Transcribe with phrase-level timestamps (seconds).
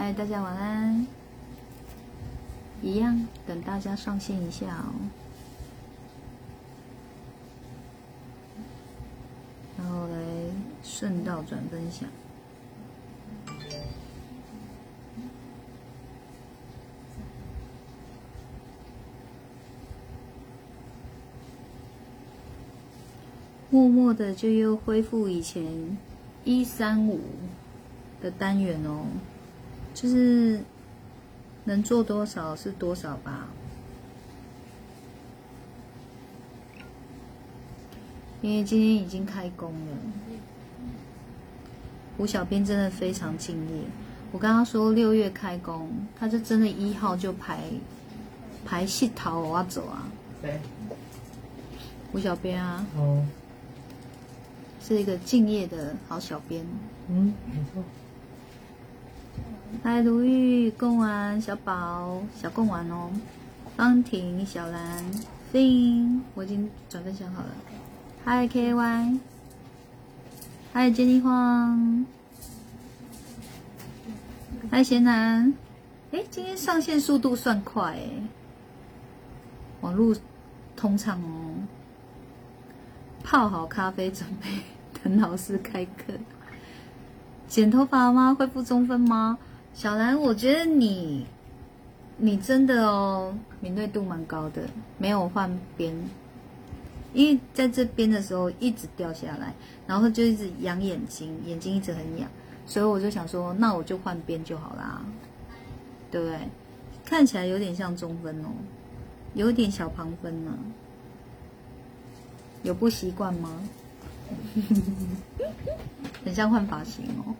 [0.00, 1.04] 嗨，大家晚安。
[2.80, 4.94] 一样，等大家上线一下哦。
[9.76, 10.16] 然后来
[10.84, 12.08] 顺道转分享。
[23.68, 25.98] 默默的就又恢复以前
[26.44, 27.20] 一三五
[28.22, 29.06] 的单元哦，
[30.00, 30.60] 就是
[31.64, 33.48] 能做多少是多少吧。
[38.40, 39.96] 因为今天已经开工了，
[42.16, 43.82] 吴小编真的非常敬业。
[44.30, 47.58] 我刚刚说六月开工，他就真的一号就排
[48.64, 50.06] 排戏逃我要走啊。
[50.40, 50.60] 谁？
[52.12, 52.86] 吴小编啊。
[52.96, 53.26] 哦。
[54.80, 56.64] 是一个敬业的好小编。
[57.08, 57.82] 嗯，没错。
[59.82, 63.10] 嗨，如玉、贡丸、小宝、小贡丸哦，
[63.76, 65.04] 方婷、小兰、
[65.52, 67.48] 飞我已经转分享好了。
[68.24, 69.20] 嗨，K Y。
[70.72, 72.06] 嗨，杰尼荒。
[74.70, 75.54] 嗨，贤南。
[76.12, 78.08] 哎，今天上线速度算快哎，
[79.82, 80.16] 网络
[80.74, 81.54] 通畅哦。
[83.22, 84.48] 泡好咖啡，准备。
[85.02, 86.14] 等老师开课，
[87.46, 88.34] 剪头发吗？
[88.34, 89.38] 恢复中分吗？
[89.78, 91.24] 小兰，我觉得你，
[92.16, 94.62] 你真的哦，敏锐度蛮高的，
[94.98, 95.94] 没有换边，
[97.14, 99.54] 因为在这边的时候一直掉下来，
[99.86, 102.28] 然后就一直痒眼睛，眼睛一直很痒，
[102.66, 105.00] 所以我就想说，那我就换边就好啦，
[106.10, 106.36] 对不对？
[107.04, 108.48] 看起来有点像中分哦，
[109.34, 110.58] 有点小旁分呢，
[112.64, 113.48] 有不习惯吗？
[116.24, 117.32] 很像换发型哦，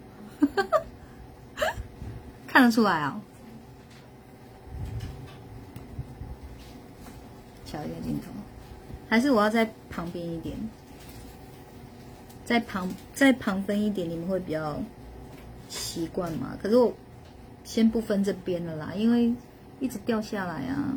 [2.48, 3.20] 看得出来啊。
[7.64, 8.32] 调一下镜头，
[9.08, 10.56] 还是我要在旁边一点，
[12.44, 14.80] 在旁在旁分一点，你们会比较
[15.68, 16.56] 习惯嘛？
[16.62, 16.92] 可是我
[17.62, 19.34] 先不分这边了啦，因为
[19.80, 20.94] 一直掉下来啊。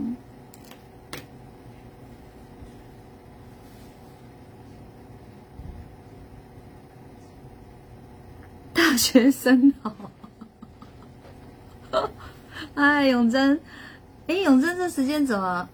[8.74, 9.94] 大学生好，
[12.82, 13.60] 哎，永贞，
[14.26, 15.70] 哎，永贞这时间怎么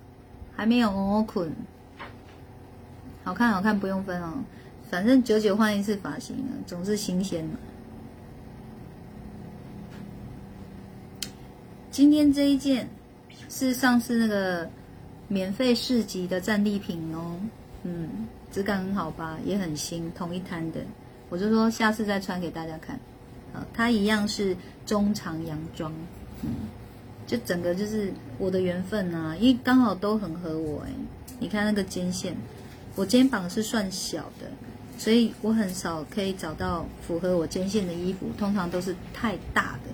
[0.57, 1.49] 还没有我困？
[3.23, 4.33] 好看好看，不用分哦，
[4.89, 7.57] 反正久久换一次发型啊，总是新鲜嘛。
[11.89, 12.85] 今天这一件
[13.47, 14.69] 是上次那个
[15.29, 17.39] 免费市集的战利品哦，
[17.83, 20.81] 嗯，质感很好吧，也很新，同一摊的。
[21.29, 22.99] 我就说下次再穿给大家看，
[23.53, 25.93] 啊，它一样是中长洋装，
[26.43, 26.49] 嗯，
[27.27, 30.89] 就整个就是我的缘分呐，因为刚好都很合我哎，
[31.39, 32.35] 你看那个肩线，
[32.95, 34.49] 我肩膀是算小的，
[34.97, 39.89] 所以我很少可以找到符合我肩线的衣服，通常都是太大的，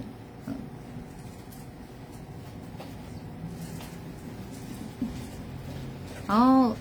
[0.47, 0.55] 嗯，
[6.27, 6.75] 然后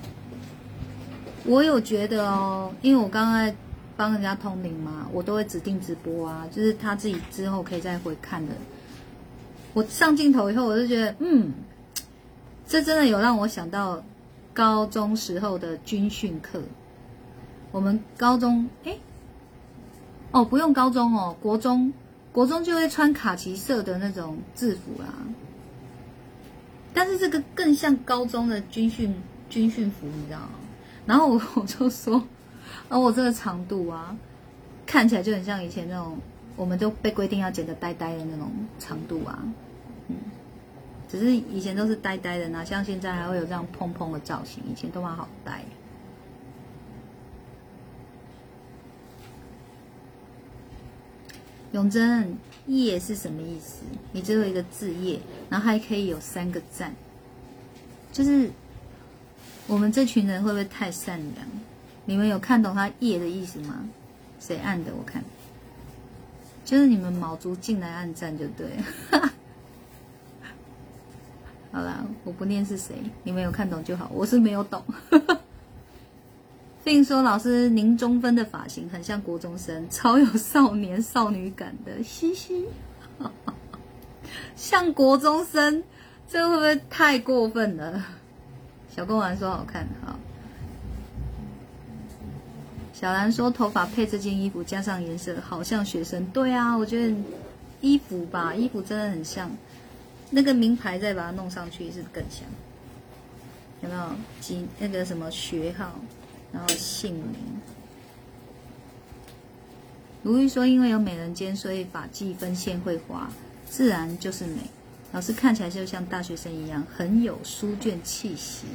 [1.44, 3.52] 我有觉得哦，因为我刚刚。
[3.94, 8.52] 帮人家通灵嘛，我都会指定直播啊，就是他自己之后可以再回看的。
[9.74, 11.52] 我上镜头以后，我就觉得，嗯，
[12.66, 14.02] 这真的有让我想到
[14.52, 16.60] 高中时候的军训课。
[17.70, 18.96] 我们高中，哎，
[20.30, 21.92] 哦，不用高中哦，国中，
[22.32, 25.08] 国中就会穿卡其色的那种制服啦。
[26.92, 29.14] 但是这个更像高中的军训
[29.48, 30.50] 军训服，你知道吗？
[31.06, 32.22] 然后我 我就说。
[32.88, 34.14] 而我这个长度啊，
[34.86, 36.18] 看起来就很像以前那种，
[36.56, 39.42] 我们都被规定要剪的呆呆的那种长度啊，
[41.12, 45.62] 只是以前都是呆呆的，哪像现在还会有这样蓬蓬的造型，以前都蛮好呆。
[51.72, 52.34] 永贞
[52.66, 53.82] 叶是什么意思？
[54.12, 55.20] 你只有一个字叶，
[55.50, 56.94] 然后还可以有三个赞，
[58.10, 58.50] 就是
[59.66, 61.46] 我们这群人会不会太善良？
[62.06, 63.86] 你们有看懂他“夜”的意思吗？
[64.40, 64.94] 谁按的？
[64.94, 65.22] 我看，
[66.64, 68.66] 就是你们卯足进来按赞就对。
[69.10, 69.31] 好啦，
[72.24, 74.10] 我不念是谁，你们有看懂就好。
[74.14, 74.82] 我是没有懂。
[76.84, 82.64] 并说老师，您中分的发型很像国中生，超有少年少女感的，嘻嘻。
[84.56, 85.82] 像国中生，
[86.28, 88.04] 这会不会太过分了？
[88.94, 90.18] 小公丸说好看，好。
[92.92, 97.16] 小兰说：“头发配这件衣服，加上颜色，好像学生。”对啊，我觉得
[97.80, 99.50] 衣服吧，衣服真的很像，
[100.34, 102.42] 那个名牌再把它弄上去是更像。
[103.82, 105.92] 有没有几那个什么学号，
[106.52, 107.34] 然后姓名？
[110.22, 113.30] 如玉说，因为有美人尖，所以发髻分线会滑，
[113.68, 114.58] 自然就是美。
[115.12, 118.66] 老师看起来就像大学生一样，很有书卷气息。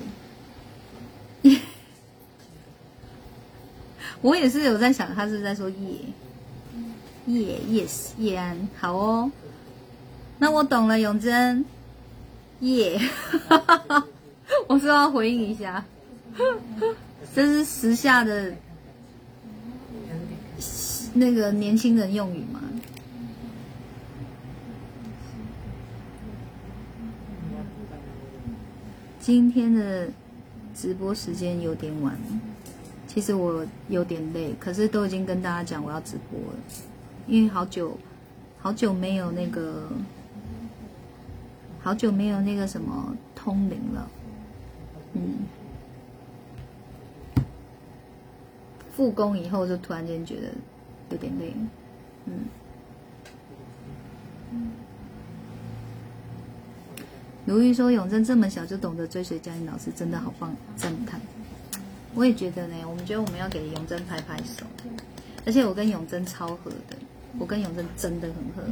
[4.21, 6.00] 我也是有在想，他是在说叶
[7.27, 9.31] 叶 yes 叶安，好哦。
[10.39, 11.65] 那我懂了，永贞
[12.59, 12.99] 耶。
[14.67, 15.83] 我是要回应一下，
[17.33, 18.53] 这是时下的
[21.13, 22.61] 那个年轻人用语吗？
[29.19, 30.07] 今天的
[30.73, 32.17] 直播时间有点晚，
[33.07, 36.59] 其实我有点累，可是都已经跟大家讲我要直播了，
[37.27, 37.97] 因为好久
[38.59, 39.89] 好久没有那个
[41.87, 44.09] 好久没有那个什么通灵了。
[45.13, 45.35] 嗯，
[48.93, 50.49] 复工以后就突然间觉得
[51.11, 51.53] 有点累，
[52.25, 52.33] 嗯。
[57.45, 61.21] 如玉说：“永贞这么小就懂得追随嘉音老师，真的好棒，赞叹。”
[62.13, 64.65] 我也觉得呢，我们觉得我们要给永贞拍拍手，
[65.45, 66.97] 而且我跟永贞超合的，
[67.39, 68.69] 我跟永贞真的很合，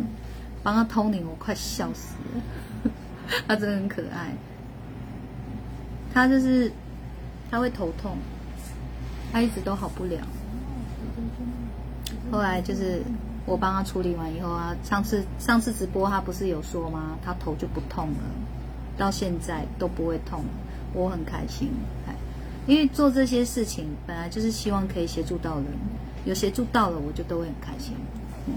[0.62, 2.92] 帮他通灵，我快笑死了，
[3.48, 4.34] 他真的很可爱。
[6.14, 6.72] 他就是，
[7.52, 8.18] 他会头痛，
[9.32, 10.18] 他一直都好不了。
[12.32, 13.02] 后来就是
[13.46, 17.18] 我帮他处理完以后啊，上次上次直播他不是有说吗？
[17.24, 18.24] 他头就不痛了，
[18.98, 20.44] 到现在都不会痛，
[20.94, 21.72] 我很开心。
[22.68, 25.66] 因为做这些事情本来就是希望可以协助到人，
[26.26, 27.94] 有协助到了，我就都会很开心。
[28.48, 28.54] 嗯。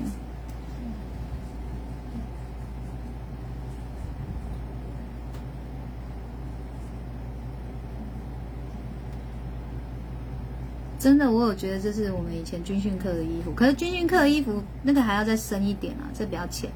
[10.99, 16.69] 真的，我有觉得这是我们以前军训课的衣服，可是军训课的衣服那个还要再深一点啊，这比较浅。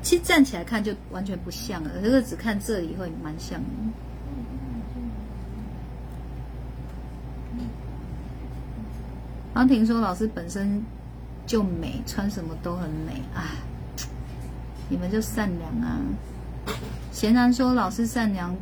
[0.00, 3.66] 其实站起来看就完全不像了，这个只看这里会蛮像的。
[9.52, 10.80] 方婷说：“老师本身
[11.44, 13.58] 就美，穿什么都很美啊，
[14.88, 15.98] 你们就善良啊。”
[17.10, 18.54] 贤男说：“老师善良。”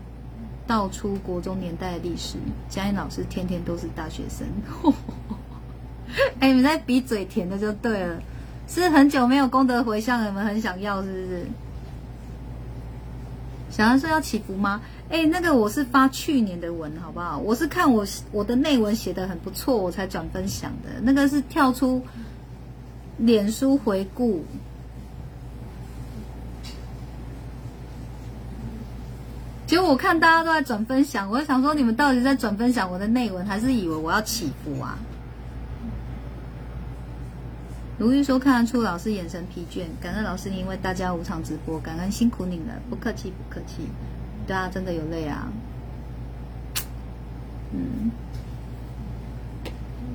[0.67, 2.37] 道出国中年代的历史，
[2.69, 4.47] 嘉音老师天天都是大学生。
[6.41, 8.21] 哎，你们在比嘴甜的就对了，
[8.69, 11.47] 是很久没有功德回向，你们很想要是不是？
[13.71, 14.81] 想要说要祈福吗？
[15.11, 17.39] 哎，那个我是发去年的文，好不好？
[17.39, 21.01] 我是看我我的内文写的很不错，我才转分享的。
[21.03, 22.03] 那个是跳出
[23.19, 24.45] 脸书回顾。
[29.67, 34.97] 结果我看大家都在转分享，我就想说你们到底在转分享我的内文，还是以为我要祈福啊？
[37.99, 43.89] 如玉说看得出老师眼神疲倦，感恩老师因为大家无偿直播，感恩辛苦你了，不客气不客气。
[44.47, 45.49] 对啊，真的有累啊。
[47.73, 48.11] 嗯，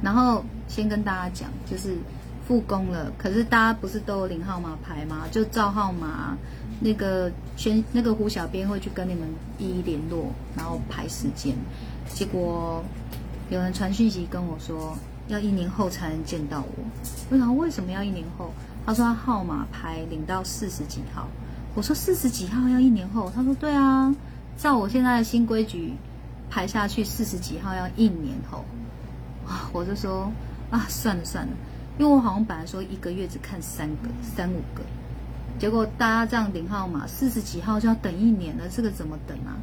[0.02, 1.98] 然后先跟大家讲，就是
[2.48, 5.28] 复工了，可是大家不是都有领号码牌吗？
[5.30, 6.38] 就照号码。
[6.84, 9.30] 那个宣那个胡小编会去跟你们
[9.60, 11.56] 一一联络，然后排时间。
[12.10, 12.84] 结果
[13.50, 16.84] 有人传讯息跟我说，要一年后才能见到我。
[17.30, 18.52] 我想为什么要一年后？
[18.84, 21.28] 他说他号码牌领到四十几号。
[21.76, 23.32] 我说四十几号要一年后？
[23.34, 24.14] 他说对啊，
[24.58, 25.94] 照我现在的新规矩
[26.50, 28.66] 排下去，四十几号要一年后。
[29.48, 30.32] 啊，我就说
[30.72, 31.54] 啊，算了算了，
[32.00, 34.82] 因为我好像本来说一个月只看三个、三五个。
[35.62, 39.54] 结果大家这样领号码，四十几号就要等一年了，这个怎么等啊？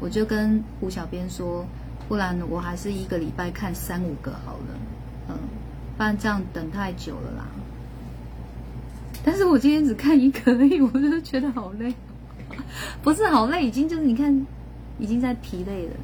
[0.00, 1.64] 我就跟胡小编说，
[2.08, 4.74] 不然我还是一个礼拜看三五个好了，
[5.28, 5.36] 嗯，
[5.96, 7.46] 不然这样等太久了啦。
[9.24, 11.94] 但是我今天只看一个而已，我就觉得好累，
[13.00, 14.44] 不是好累，已经就是你看，
[14.98, 15.94] 已经在疲累了，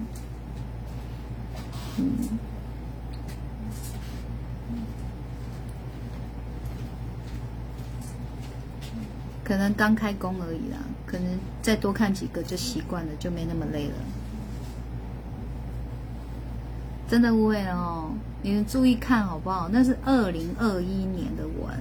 [1.98, 2.38] 嗯。
[9.50, 11.26] 可能刚开工而已啦，可能
[11.60, 13.94] 再多看几个就习惯了，就没那么累了。
[17.08, 19.68] 真的误会了哦，你们注意看好不好？
[19.72, 21.76] 那是二零二一年的文，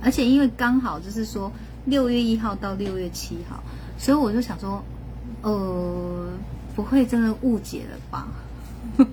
[0.00, 1.50] 而且因为刚好就是说
[1.86, 3.60] 六月一号到六月七号，
[3.98, 4.80] 所以我就想说，
[5.42, 6.28] 呃，
[6.76, 8.28] 不会真的误解了吧？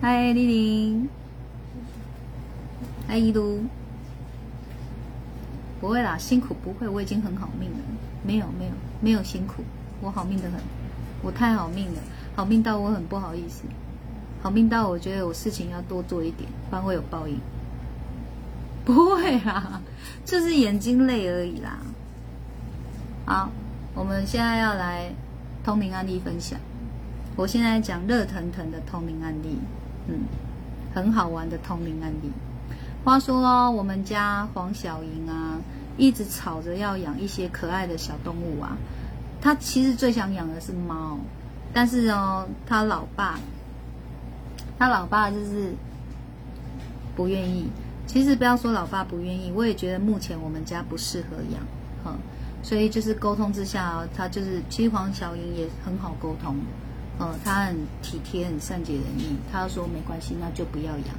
[0.00, 1.08] 嗨，丽玲。
[3.08, 3.60] 哎，一路。
[5.80, 7.76] 不会啦，辛苦不会，我已经很好命了。
[8.26, 8.70] 没有没有
[9.02, 9.62] 没有辛苦，
[10.00, 10.58] 我好命的很，
[11.22, 12.00] 我太好命了，
[12.34, 13.64] 好命到我很不好意思，
[14.42, 17.38] 好命到我觉得我事情要多做一点，不然会有报应。
[18.82, 19.82] 不会啦，
[20.24, 21.78] 就是眼睛累而已啦。
[23.26, 23.50] 好，
[23.94, 25.12] 我们现在要来
[25.62, 26.58] 通灵案例分享。
[27.36, 29.58] 我现在讲热腾腾的通灵案例，
[30.08, 30.20] 嗯，
[30.94, 32.30] 很好玩的通灵案例。
[33.04, 35.60] 话说哦，我们家黄小莹啊，
[35.98, 38.76] 一直吵着要养一些可爱的小动物啊。
[39.42, 41.18] 他其实最想养的是猫，
[41.72, 43.38] 但是哦，他老爸，
[44.78, 45.74] 他老爸就是
[47.14, 47.68] 不愿意。
[48.06, 51.60] 其实不要说老爸不愿意，我也觉得目前我们家不适合养，
[52.02, 52.16] 哈。
[52.62, 56.56] 所以就是沟通之下，他就是其实黄小莹也很好沟通，
[57.18, 59.36] 呃，他很体贴，很善解人意。
[59.52, 61.14] 他说没关系，那就不要养。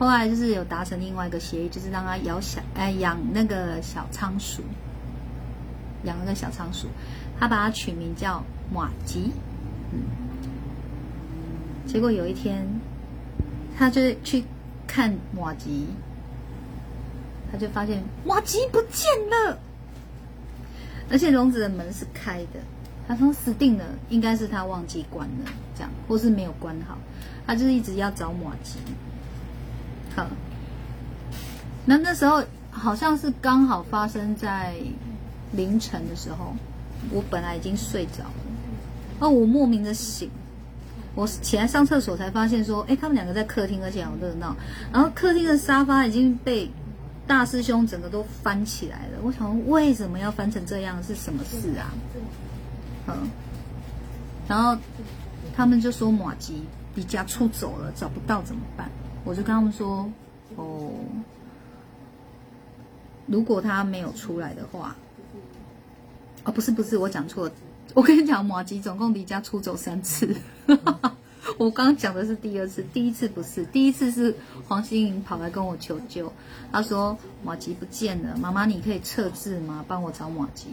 [0.00, 4.62] 后来就是有达成另外一个协议，就是让他养小哎养那个小仓鼠，
[6.04, 6.88] 养那个小仓鼠，
[7.38, 8.42] 他把它取名叫
[8.72, 9.30] 马吉，
[9.92, 10.00] 嗯，
[11.86, 12.66] 结果有一天，
[13.76, 14.42] 他就去
[14.86, 15.86] 看马吉，
[17.52, 19.58] 他就发现马吉不见了，
[21.10, 22.60] 而且笼子的门是开的，
[23.06, 26.96] 他说死定了，应该是他忘记关了，这样或是没有关好，
[27.46, 28.78] 他就是一直要找马吉。
[30.14, 30.26] 好，
[31.86, 34.74] 那那时候好像是刚好发生在
[35.52, 36.54] 凌晨的时候，
[37.10, 38.30] 我本来已经睡着了，
[39.20, 40.30] 哦，我莫名的醒，
[41.14, 44.56] 我起来上厕所才发现说，哎，他们两个在客厅，而且好热闹，
[44.92, 46.70] 然后客厅的沙发已经被
[47.26, 51.92] 大师兄整个都翻起来了，我想为什么要翻成这样，是什么事啊？
[53.06, 53.30] 嗯，
[54.48, 54.76] 然后
[55.56, 56.62] 他们就说马吉
[56.94, 58.90] 离家出走了，找不到怎么办？
[59.24, 60.10] 我就跟他们说
[60.56, 60.90] ：“哦，
[63.26, 64.96] 如果他没有出来的话，
[66.44, 67.52] 哦，不是不是，我讲错了。
[67.94, 70.34] 我跟你讲，马吉总共离家出走三次。
[71.58, 74.34] 我刚讲的是第二次，第一次不是，第一次是
[74.68, 76.32] 黄心颖跑来跟我求救，
[76.70, 79.84] 他说马吉不见了，妈妈你可以测字吗？
[79.88, 80.68] 帮我找马吉。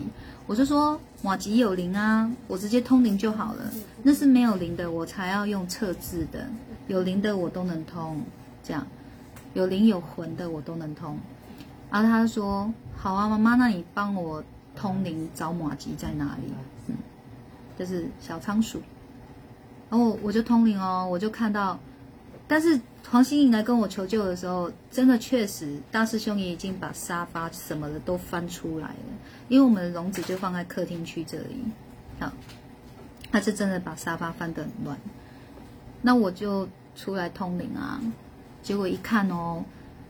[0.46, 3.72] 我就说马吉有灵啊，我直接通灵就好了。
[4.04, 6.48] 那是没有灵的，我才要用测字的。
[6.88, 8.22] 有灵的我都能通。”
[8.64, 8.86] 这样，
[9.54, 11.18] 有灵有魂的我都能通。
[11.90, 14.44] 然后他说：“好啊，妈妈，那你帮我
[14.76, 16.52] 通灵找马吉在哪里？”
[16.88, 16.96] 嗯，
[17.78, 18.82] 就是小仓鼠。
[19.90, 21.80] 然后我就通灵哦，我就看到，
[22.46, 22.78] 但是
[23.10, 28.96] 黄心颖来跟我求救的时候，真的确实大师兄也已经把沙发什么的都翻出来了，
[29.48, 31.64] 因为我们的笼子就放在客厅区这里。
[32.20, 32.34] 好，
[33.32, 35.00] 他是真的把沙发翻得很乱。
[36.08, 38.00] 那我就出来通灵啊。
[38.62, 39.62] 结果一看哦，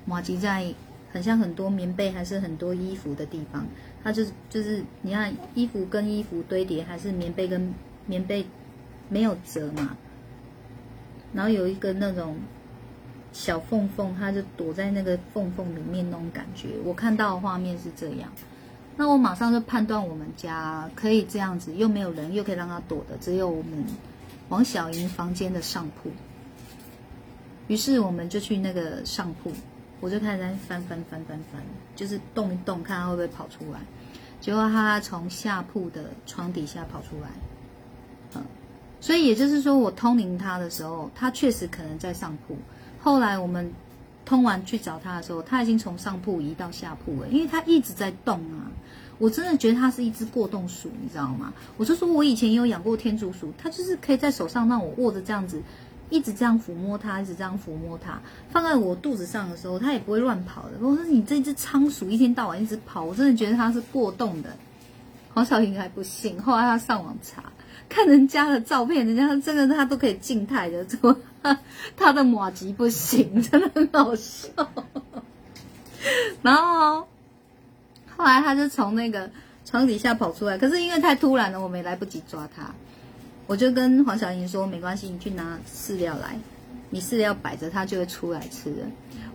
[0.06, 0.72] 马吉在
[1.12, 3.66] 很像很多棉被还是很多衣服的地方，
[4.04, 7.74] 它就是就是你看衣服跟衣服堆叠，还是棉被跟
[8.06, 8.46] 棉被
[9.10, 9.98] 没有折嘛，
[11.34, 12.38] 然后有一个那种
[13.34, 16.70] 小缝缝，它就躲在那个缝缝里面那种感觉。
[16.86, 18.32] 我看到的画面是这样，
[18.98, 23.84] 那我马上就判断我们家可以这样子，又没有人，又可以让它躲的，只有我们
[24.50, 26.12] 王小莹房间的上铺。
[27.68, 29.51] 于是我们就去那个上铺，
[30.00, 31.62] 我就开始在翻翻翻翻翻，
[31.96, 33.80] 就是动一动，看他会不会跑出来。
[34.39, 37.30] 结果他从下铺的床底下跑出来，
[38.36, 38.44] 嗯，
[39.01, 42.56] 所以也就是说，我通灵他的时候，他确实可能在上铺。
[43.00, 43.70] 后来我们
[44.24, 48.72] 通完去找他的时候，他已经从上铺移到下铺了，因为他一直在动啊。
[49.17, 51.53] 我真的觉得它是一只过洞鼠，你知道吗？
[51.77, 55.62] 我就说我以前也有养过天竺鼠，它就是可以在手上让我握着这样子。
[56.09, 60.77] 一直这样抚摸它，一直这样抚摸它，放在我肚子上的时候，它也不会乱跑的。
[60.79, 64.55] 我说你这只仓鼠一天到晚一直跑，我真的觉得它是过动的。
[65.33, 67.51] 黄小莹还不信，后来他上网查，
[67.89, 71.17] 看人家的照片，人家真的他都可以静态的，怎么
[71.97, 74.50] 他的马吉不行，真的很好笑。
[76.41, 77.07] 然后
[78.17, 79.29] 后来他就从那个
[79.63, 82.74] 床底下跑出来，可是因为太突然了，我没来不及抓他。
[83.45, 86.38] 我就跟黄小莹说：“没关系，你去拿饲料来，
[86.89, 88.81] 你饲料摆着，它就会出来吃的。”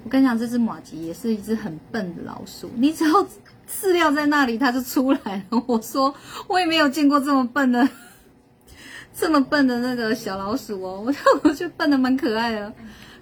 [0.05, 3.27] 我跟你讲，这只马吉也是一只很笨的老鼠，你只要
[3.67, 5.63] 饲料在那里，它就出来了。
[5.67, 6.15] 我说
[6.47, 7.89] 我也没有见过这么笨的，
[9.17, 11.03] 这么笨的那个小老鼠哦。
[11.07, 12.73] 我我觉得笨的蛮可爱的。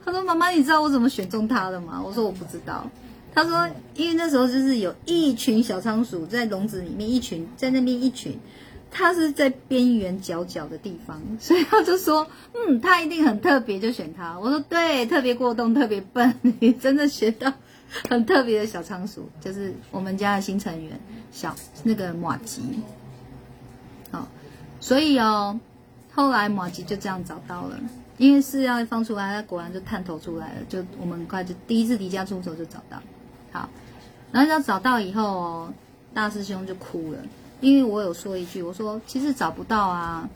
[0.05, 2.90] 他说：“妈妈，你知道我怎么选中它的吗？”我说：“我不知道。”
[3.33, 8.39] 他说：“因为那时候就是有一群小仓鼠在笼子里面，一群在那边，一群。”
[8.93, 16.35] 他是在边缘角角的地方， 所以他就说：“嗯，他一定很特别，就选他。”我说：“对，特别过动，特别笨。
[16.59, 17.53] ”你真的学到
[18.09, 20.99] 很特别的小仓鼠，就是我们家的新成员
[21.31, 22.63] 小那个马吉。
[24.11, 24.27] 好，
[24.81, 25.61] 所以哦，
[26.13, 27.79] 后来马吉就这样找到了，
[28.19, 33.01] 因为是要放出来，它果然就探头出来了，就我们很快就第一次离家出走就找到。
[33.52, 33.69] 好，
[34.33, 35.73] 然后要找到以后哦，
[36.14, 37.19] 大师兄就哭了，
[37.61, 40.28] 因为我有说一句，我说其实找不到啊，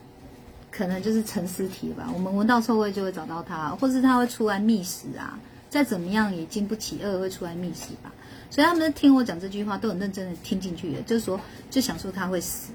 [0.71, 5.39] 可能就是成尸体吧，我们闻到臭味就会找到它，或是它会出来觅食啊。
[5.71, 8.13] 再怎么样也经不起饿，会出来觅食吧。
[8.49, 12.71] 所以他们听我讲这句话，都很认真的听进去的，就是说，就想说他会死，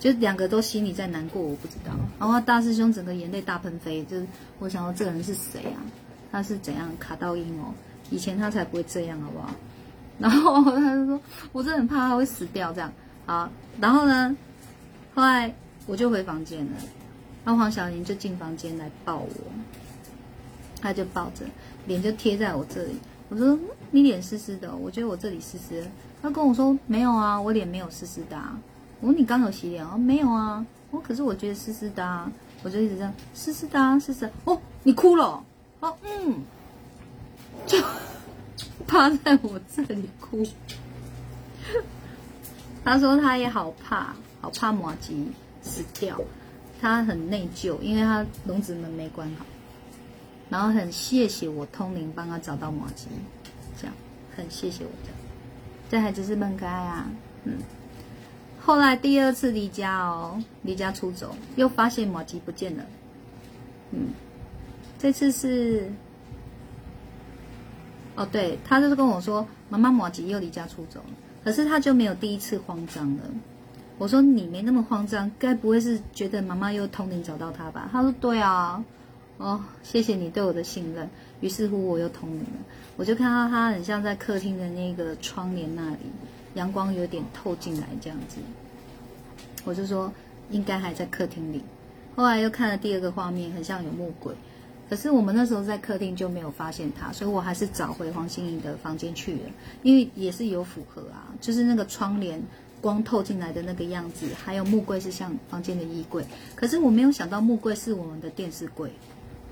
[0.00, 1.92] 就两个都心里在难过，我不知道。
[2.18, 4.26] 然后大师兄整个眼泪大喷飞，就是
[4.58, 5.84] 我想说这个人是谁啊？
[6.32, 7.74] 他是怎样卡到音哦？
[8.10, 9.50] 以前他才不会这样，好不好？
[10.18, 11.20] 然后他就说，
[11.52, 12.92] 我真的很怕他会死掉这样。
[13.26, 13.48] 好，
[13.80, 14.36] 然后呢，
[15.14, 15.54] 后来
[15.86, 16.72] 我就回房间了，
[17.44, 19.28] 然后黄小玲就进房间来抱我，
[20.80, 21.44] 他就抱着。
[21.86, 22.98] 脸就贴在我这里，
[23.28, 23.58] 我说
[23.90, 25.86] 你脸湿湿的，我觉得我这里湿湿。
[26.20, 28.36] 他跟我说没有啊，我脸没有湿湿的。
[29.00, 29.96] 我说你刚有洗脸啊？
[29.96, 30.66] 没有啊。
[30.90, 32.30] 我可是我觉得湿湿的啊。
[32.64, 34.28] 我就一直这样湿湿的啊，湿湿。
[34.44, 35.42] 哦，你哭了？
[35.80, 36.42] 哦，嗯，
[37.68, 37.78] 就
[38.86, 40.42] 趴在我这里哭。
[42.84, 45.26] 他说他也好怕，好怕马吉
[45.62, 46.18] 死掉，
[46.80, 49.44] 他很内疚，因为他笼子门没关好。
[50.48, 53.06] 然后很谢谢我通灵帮他找到马吉，
[53.78, 53.94] 这样
[54.34, 55.18] 很谢谢我这样，
[55.90, 57.06] 这孩子是很可爱啊，
[57.44, 57.58] 嗯。
[58.60, 62.86] 后来第二次离家哦，离家出走，又发现马吉不见了，
[63.90, 64.08] 嗯。
[64.98, 65.92] 这次是，
[68.18, 71.10] 哦，对他就是跟我说，妈妈马吉又离家出走了，
[71.44, 73.22] 可是他就没有第一次慌张了。
[73.96, 77.88] 我说你没那么慌张，该不会是觉得妈妈又通灵找到他吧？
[77.92, 78.84] 他说对啊。
[79.36, 81.08] 哦，谢谢你对我的信任。
[81.40, 82.58] 于是乎，我又通灵了。
[82.96, 85.98] 我就看到他很像在客厅的那个窗帘那里，
[86.54, 88.38] 阳光有点透进来这样子。
[89.64, 90.12] 我就说
[90.50, 91.62] 应该还在客厅里。
[92.16, 94.34] 后来又看了第二个画面，很像有木鬼。
[94.88, 99.40] 可是我们那时候在客厅就没有发现他，所以我还是找回黄心颖的房间去了，
[99.82, 102.42] 因为也是有符合啊，就是那个窗帘
[102.80, 106.24] 光透进来的那个样子，还有木柜是像房间的衣柜。
[106.54, 108.90] 可是我没有想到木柜是我们的电视柜。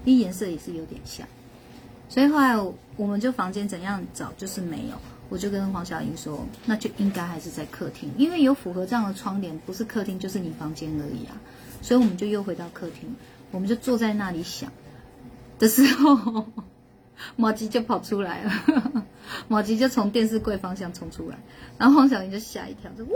[0.05, 1.27] 一颜色也是有点像，
[2.09, 2.57] 所以后来
[2.97, 4.97] 我们就房间怎样找就是没有，
[5.29, 11.35] 我就跟黄小莹说，那就应该还是在客厅，因为有符合这样的窗帘，不是客厅就是你房间而已啊，
[11.83, 13.17] 所以我们就又回到客厅，
[13.51, 14.71] 我们就坐在那里想
[15.59, 16.47] 的时候。
[17.35, 19.03] 毛吉就跑出来了，
[19.49, 21.39] 毛吉就从电视柜方向冲出来，
[21.79, 23.11] 然后黄小云就吓一跳，就哇，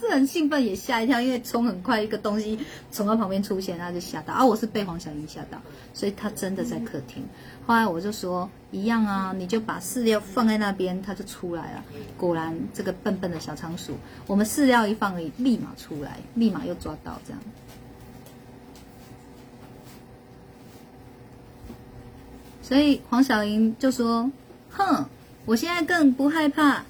[0.00, 2.56] 是很兴奋也吓一跳，因为冲很快，一个东西
[2.92, 4.32] 从他旁边出现，他就吓到。
[4.32, 5.60] 啊，我是被黄小云吓到，
[5.92, 7.26] 所以他真的在客厅。
[7.66, 11.84] 后来我就说一样啊，你就把饲料放在那边，他就出来了。
[12.16, 13.94] 果然这个笨笨的小仓鼠，
[14.28, 17.40] 我们饲料一放，立马出来，立马又抓到这样。
[22.68, 24.30] 所以黄小莹就说
[24.68, 25.06] ：“哼，
[25.46, 26.84] 我现在更不害怕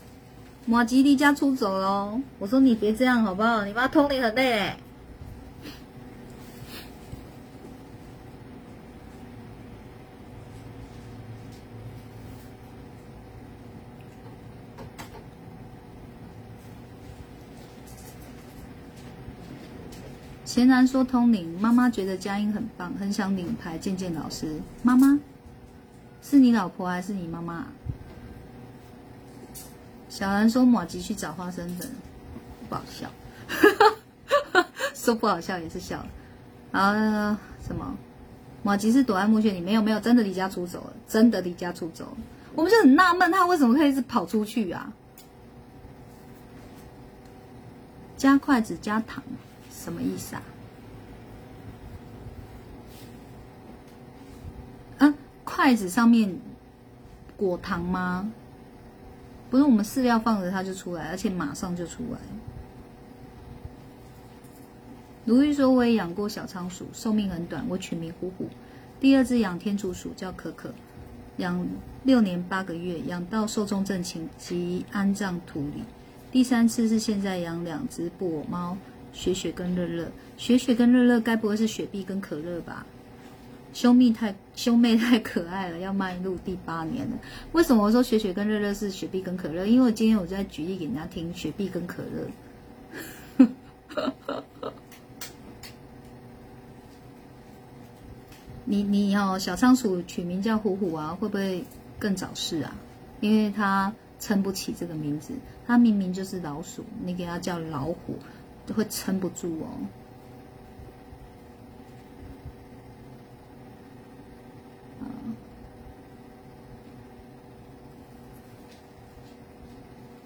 [0.67, 3.65] 马吉离家出走喽。”我说：“你别这样好不好？
[3.65, 4.73] 你妈通灵很累。”
[20.45, 24.61] 贤男说通灵，妈妈觉得佳音很棒，很想领牌见见老师。
[24.83, 25.21] 妈妈。
[26.29, 27.65] 是你老婆还是你妈妈？
[30.11, 31.91] 小兰说：“马吉去找花生粉，
[32.69, 33.09] 不好笑。
[34.95, 36.05] 说不好笑也是笑。
[36.71, 37.97] 啊，什么？
[38.63, 39.61] 马吉是躲在墓穴里？
[39.63, 42.15] 没有，没有，真的离家出走了，真的离家出走。
[42.55, 44.93] 我们就很纳闷，他为什么可以是跑出去啊？
[48.19, 49.23] 加筷子加糖，
[49.73, 50.43] 什么意思啊？”
[55.59, 56.39] 筷子上面
[57.37, 58.33] 裹糖吗？
[59.51, 62.21] 不是，我们饲料放着它就出来，而且马上就出来。
[65.25, 68.49] 卢玉说：“我也养过小仓鼠，寿命很短，我取名虎虎。
[69.01, 70.73] 第二只养天竺鼠叫可可，
[71.39, 71.67] 养
[72.05, 75.83] 六年八个月，养到寿终正寝及安葬土里。
[76.31, 78.77] 第三次是现在养两只布偶猫，
[79.13, 80.09] 雪雪跟乐乐。
[80.37, 82.87] 雪雪跟乐乐该不会是雪碧跟可乐吧？”
[83.79, 87.17] 兄妹太兄妹太可爱了，要迈入第八年了。
[87.53, 89.65] 为什么我说雪雪跟乐乐是雪碧跟可乐？
[89.67, 92.29] 因为我今天我在举例给人家听，雪碧跟可乐。
[98.65, 101.65] 你你哦，小仓鼠取名叫虎虎啊，会不会
[102.01, 102.75] 更早逝啊？
[103.21, 105.33] 因为它撑不起这个名字。
[105.69, 108.19] 它明明就是老鼠，你给它叫老虎，
[108.75, 109.69] 会撑不住哦。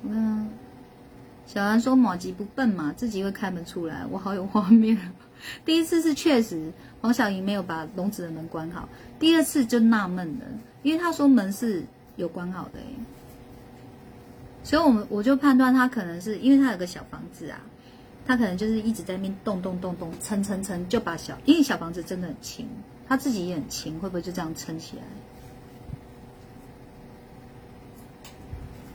[0.02, 0.48] 嗯，
[1.46, 4.98] 小兰说：“马吉不笨嘛，自己会开门出来。”我好有画面。
[5.64, 8.88] 第一次是确实黄小莹没有把笼子的门关好，
[9.18, 10.44] 第二次就纳闷了，
[10.82, 11.84] 因为他说门是
[12.16, 12.78] 有关好的
[14.62, 17.60] 所以我们我就判断他可能是因为他有个小房子啊，
[18.24, 22.68] 他可能就是一直在那边动动动动撑撑撑，就把小因为小房子真的很轻，
[23.08, 25.02] 他自己也很轻，会不会就这样撑起来？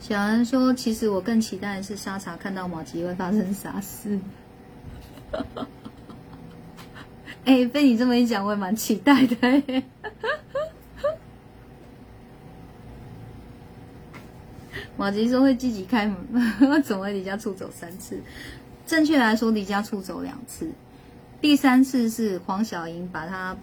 [0.08, 4.18] 小安说：“其实我更期待的是沙茶看到马吉会发生啥事。”
[7.44, 9.84] 哎，被你这么一讲，我也蛮期待的。
[14.96, 16.48] 马吉说会积极开门，
[16.82, 18.22] 怎么离家出走三次？
[18.86, 20.72] 正确来说，离家出走两次。
[21.42, 23.58] 第三次是黄小莹把他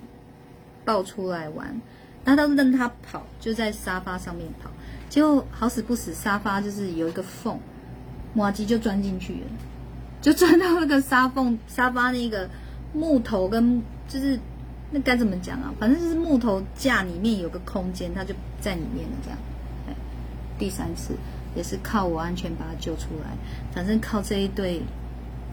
[0.84, 1.80] 抱出来玩，
[2.22, 4.70] 他都任他跑，就在沙发上面跑。
[5.14, 7.56] 结果好死不死，沙发就是有一个缝，
[8.34, 9.46] 马吉就钻进去了，
[10.20, 12.50] 就钻到那个沙缝沙发那个
[12.92, 14.36] 木头跟就是
[14.90, 15.72] 那该怎么讲啊？
[15.78, 19.16] 反正就是木头架里面有个空间，他就在里面了。
[19.22, 19.38] 这样，
[20.58, 21.14] 第三次
[21.54, 23.36] 也是靠我安全把他救出来。
[23.72, 24.82] 反正靠这一对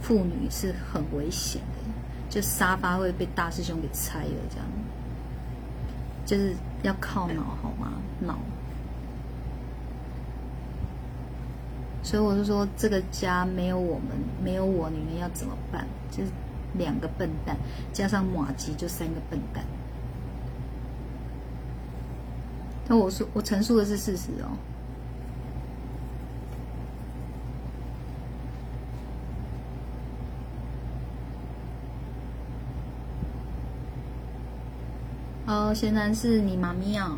[0.01, 4.31] 妇女是很危险的，就沙发会被大师兄给拆了。
[4.49, 4.65] 这样，
[6.25, 7.91] 就是要靠脑好吗？
[8.21, 8.39] 脑。
[12.03, 14.07] 所以我就说，这个家没有我们，
[14.43, 15.85] 没有我，你们要怎么办？
[16.09, 16.31] 就是
[16.73, 17.55] 两个笨蛋，
[17.93, 19.63] 加上马吉，就三个笨蛋。
[22.87, 24.57] 那我说，我陈述的是事实哦。
[35.45, 37.17] 哦，现在是你妈咪啊。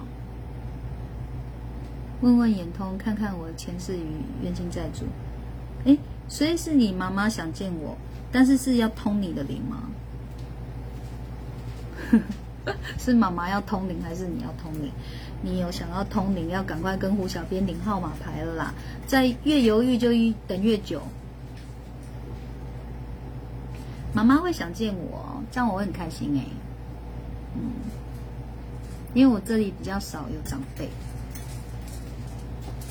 [2.24, 4.06] 问问眼通，看看我前世与
[4.42, 5.04] 冤亲债主。
[5.84, 5.98] 哎，
[6.30, 7.98] 所以是你妈妈想见我，
[8.32, 9.84] 但是是要通你的灵吗？
[12.98, 14.90] 是妈妈要通灵，还是你要通灵？
[15.42, 18.74] 你有想要通灵，要赶快跟胡小编领号码牌了啦！
[19.06, 21.02] 在越犹豫就越等越久。
[24.14, 26.46] 妈妈会想见我，这样我会很开心哎。
[27.56, 27.64] 嗯，
[29.14, 30.88] 因为我这里比较少有长辈。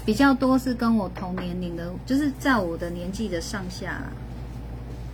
[0.04, 4.02] 比较多是跟我同年龄的，就是在我的年纪的上下，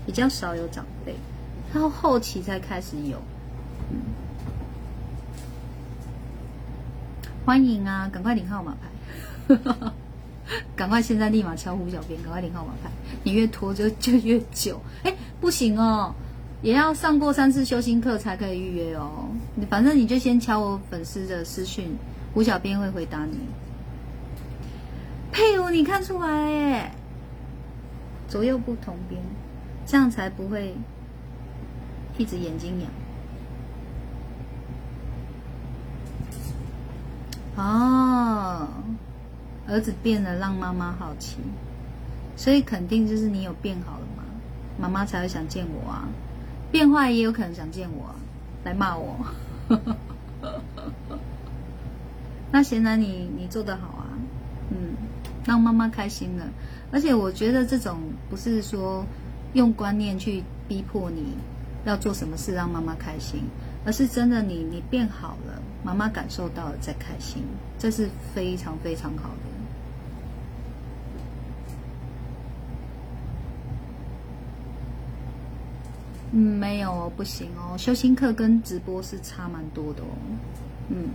[0.07, 1.15] 比较少有长辈，
[1.75, 3.21] 然后期才开始有。
[7.45, 9.57] 欢迎啊，赶快领号码牌，
[10.75, 12.91] 赶快现在立马敲胡小编，赶快领号码牌，
[13.25, 14.81] 你越拖就 就越久。
[15.03, 16.15] 哎，不行哦，
[16.63, 19.29] 也要上过三次修心课才可以预约哦。
[19.55, 21.95] 你反正你就先敲我粉丝的私讯，
[22.33, 23.39] 胡小编会回答你。
[25.71, 26.91] 你看出来耶？
[28.29, 29.23] 左右不同边，
[29.87, 30.75] 这样才不会
[32.19, 32.91] 一直眼睛痒。
[37.57, 38.69] 哦，
[39.67, 41.39] 儿子变了，让妈妈好奇，
[42.37, 44.23] 所以肯定就是你有变好了嘛，
[44.79, 46.09] 妈妈才会想见我啊。
[46.71, 48.15] 变坏也有可能想见我，
[48.63, 49.17] 来骂我。
[52.53, 54.08] 那显然你你做得好啊，
[55.49, 56.45] 让妈妈开心了，
[56.93, 59.03] 而且我觉得这种不是说
[59.55, 61.35] 用观念去逼迫你
[61.87, 63.45] 要做什么事让妈妈开心，
[63.87, 67.43] 而是真的你你变好了，妈妈感受到了在开心，
[67.79, 69.49] 这是非常非常好的。
[76.33, 80.13] 嗯，没有不行哦，修心课跟直播是差蛮多的哦，
[80.91, 81.09] 嗯。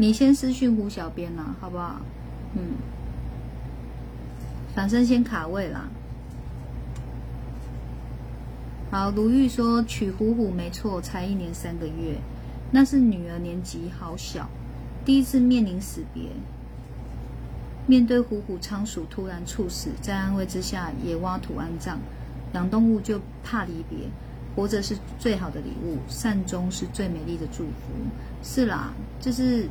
[0.00, 2.00] 你先私讯胡小编啦，好不好？
[2.54, 2.62] 嗯，
[4.74, 5.90] 反正先卡位啦。
[8.90, 12.16] 好，卢玉说娶虎虎没错，才一年三个月，
[12.70, 14.48] 那是女儿年纪好小，
[15.04, 16.30] 第一次面临死别，
[17.86, 21.98] 面对虎虎仓鼠突然猝死，在安慰之下也挖土安葬。
[22.54, 24.08] 养动物就怕离别，
[24.56, 27.92] 活着是最好的礼物，善终是最美丽的祝福。
[28.42, 29.68] 是啦，就是。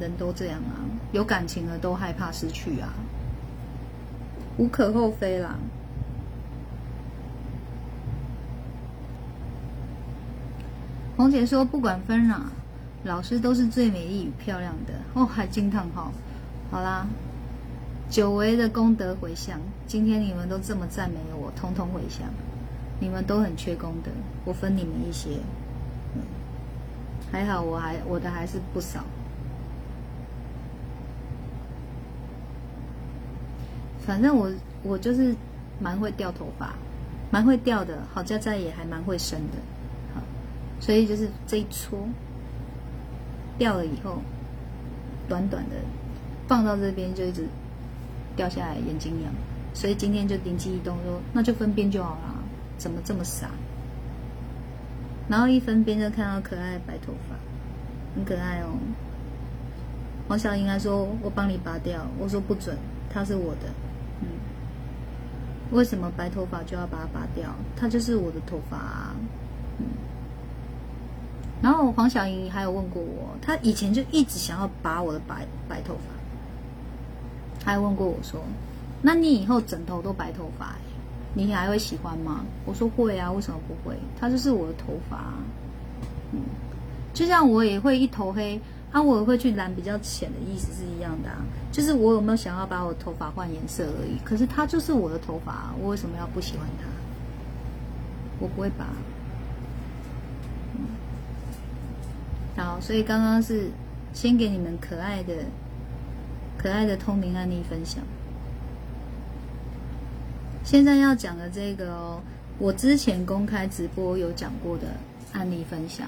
[0.00, 2.88] 人都这样啊，有感情了都害怕失去啊，
[4.56, 5.56] 无可厚非啦。
[11.16, 12.42] 红姐说，不管分哪，
[13.02, 16.12] 老师都是最美丽与漂亮的哦，还惊叹号。
[16.70, 17.06] 好啦，
[18.08, 22.28] 久违的功德回向，今天你们都这么赞美我，通通回向。
[23.00, 24.10] 你们都很缺功德，
[24.44, 25.30] 我分你们一些。
[26.14, 26.22] 嗯，
[27.30, 29.04] 还好我还我的还是不少。
[34.08, 34.50] 反正我
[34.82, 35.36] 我就是
[35.78, 36.72] 蛮会掉头发，
[37.30, 37.98] 蛮会掉的。
[38.10, 39.58] 好家在也还蛮会生的，
[40.14, 40.22] 好，
[40.80, 41.98] 所以就是这一撮
[43.58, 44.22] 掉了以后，
[45.28, 45.76] 短短的
[46.48, 47.46] 放到这边就一直
[48.34, 49.30] 掉下来，眼睛痒。
[49.74, 52.34] 所以今天就灵机一动说，那就分边就好了。
[52.78, 53.50] 怎么这么傻？
[55.28, 57.36] 然后一分边就看到可爱的白头发，
[58.14, 58.78] 很可爱哦。
[60.26, 62.74] 黄小英还说：“我帮你拔掉。”我说：“不准，
[63.10, 63.68] 它是我的。”
[65.70, 67.48] 为什么白头发就要把它拔掉？
[67.76, 69.12] 它就是我的头发。
[69.78, 69.86] 嗯。
[71.62, 78.40] 然后黄小英还有问过我，她以前就一直想要拔我的白白头发，还问过我说
[79.02, 80.74] ：“那你以后枕头都白头发？”
[81.34, 82.44] 你还会喜欢吗？
[82.64, 83.96] 我说会啊，为什么不会？
[84.18, 85.34] 它就是我的头发，
[86.32, 86.40] 嗯，
[87.12, 88.58] 就像我也会一头黑，
[88.90, 94.18] 啊，我会去染比较浅的意思是一样的啊，就是我有没有想要把我头发换颜色而已。
[94.24, 96.86] 可是它就是我的头发，我为什么要不喜欢它？
[98.40, 98.86] 我不会拔。
[100.74, 100.86] 嗯，
[102.56, 103.68] 好，所以刚刚是
[104.14, 105.34] 先给你们可爱的、
[106.56, 108.02] 可爱的通灵案例分享。
[110.64, 112.20] 现在要讲的这个哦，
[112.58, 114.86] 我之前公开直播有讲过的
[115.32, 116.06] 案例分享，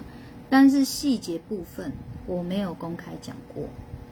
[0.49, 1.93] 但是细节部分
[2.31, 3.65] 我没有公开讲过，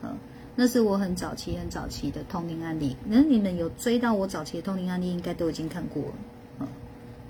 [0.03, 0.17] 嗯，
[0.57, 2.97] 那是我很早期、很早期的通灵案例。
[3.07, 6.15] 那你们有追到我早期的通灵案例，应该都已经看过了，
[6.61, 6.69] 嗯，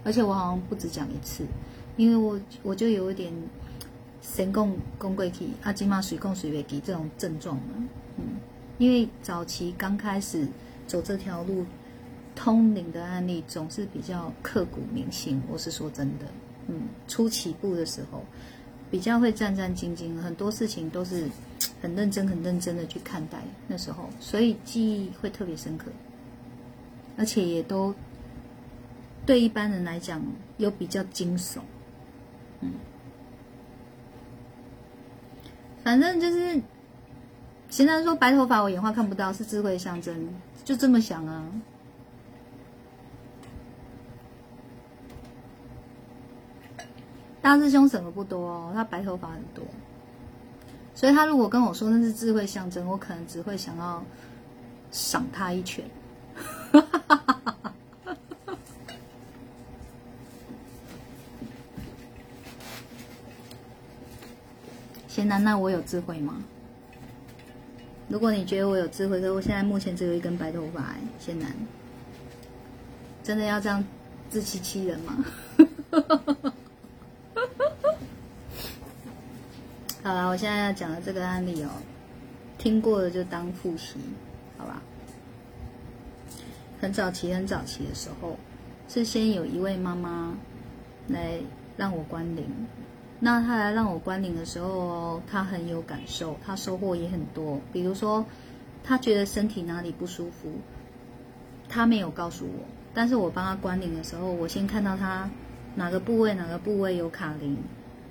[0.05, 1.45] 而且我好像不止讲一次，
[1.97, 3.33] 因为我我就有一点
[4.23, 8.25] 神供供贵体阿金马水供水位体这种症状嘛，嗯，
[8.79, 10.49] 因为早期刚开始
[10.87, 11.67] 走这条路。
[12.41, 16.27] 通灵的案例总是比较刻骨铭心，我是说真的，
[16.69, 18.23] 嗯，初起步的时候
[18.91, 21.29] 比较会战战兢兢，很多事情都是
[21.83, 25.87] 很认真、很认真的去看待，那时候，所以记忆会特别深刻，
[27.17, 27.95] 而且也都
[29.27, 30.23] 对一般人来讲
[30.57, 31.59] 有比较惊悚，
[32.61, 32.73] 嗯，
[35.85, 36.61] 反正就是
[37.71, 40.29] 现在说白头发我眼花看不到是智慧象征，
[40.65, 41.47] 就这么想啊。
[47.41, 49.65] 大师兄什么不多哦，他白头发很多，
[50.95, 54.05] 所以他如果跟我说那是智慧象征，我可能只会想要
[54.91, 55.85] 赏他一拳。
[65.07, 66.43] 贤男，那我有智慧吗？
[68.09, 71.53] 如果你觉得我有智慧，可我现在目前只有一根白头发，贤男，
[73.23, 73.85] 真的要这样
[74.29, 75.25] 自欺欺人吗？
[80.09, 81.69] 好了，我现在要讲的这个案例哦，
[82.57, 83.99] 听过的就当复习，
[84.57, 84.81] 好吧？
[86.81, 88.39] 很早期、很早期的时候，
[88.89, 90.35] 是先有一位妈妈
[91.09, 91.39] 来
[91.77, 92.47] 让我关灵。
[93.21, 97.61] 那她来让我关灵的时候，她很有感受，她收获也很多。
[97.71, 98.25] 比如说，
[98.83, 100.51] 她觉得身体哪里不舒服，
[101.69, 105.29] 她没有告诉我，但是我帮她关灵的时候，我先看到她
[105.75, 107.59] 哪个部位、哪个部位有卡灵。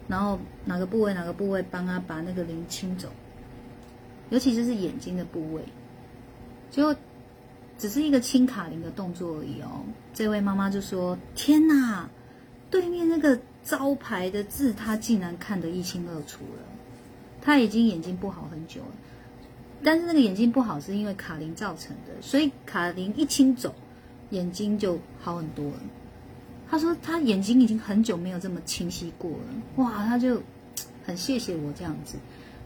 [0.08, 3.10] 然后哪个部位哪个部位帮他把那个灵清走，
[4.30, 5.62] 尤其是是眼睛的部位，
[6.72, 6.96] 就
[7.78, 9.84] 只是一个清卡灵的动作而已哦。
[10.14, 12.10] 这位妈妈就说：“天哪，
[12.72, 16.64] 对面那个招牌的字，他竟然看得一清二楚了。
[17.42, 18.92] 他已经眼睛不好很久了，
[19.84, 23.76] 但是那个眼睛不好是因为卡灵造成的，所以卡灵一清走，
[24.32, 25.80] 眼睛就好很多了。”
[26.70, 30.42] 他说他眼睛已经很久没有这么清晰过了，哇，他就
[31.06, 32.18] 很谢谢我这样子。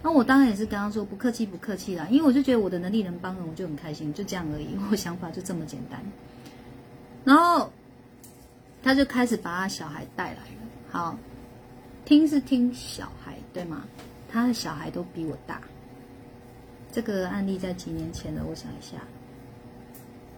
[0.04, 4.70] 那我当然也是跟他说不客气不客气啦，因为我就觉得我的能力能帮人，我就很开心，就这样而已。
[4.90, 6.02] 我想法就这么简单。
[7.24, 7.72] 然后
[8.82, 10.68] 他就开始把他小孩带来了。
[10.90, 11.18] 好，
[12.04, 13.84] 听是听小孩对吗？
[14.28, 15.62] 他的小孩都比我大。
[16.92, 18.44] 这个案例在几年前了？
[18.44, 18.98] 我想一下，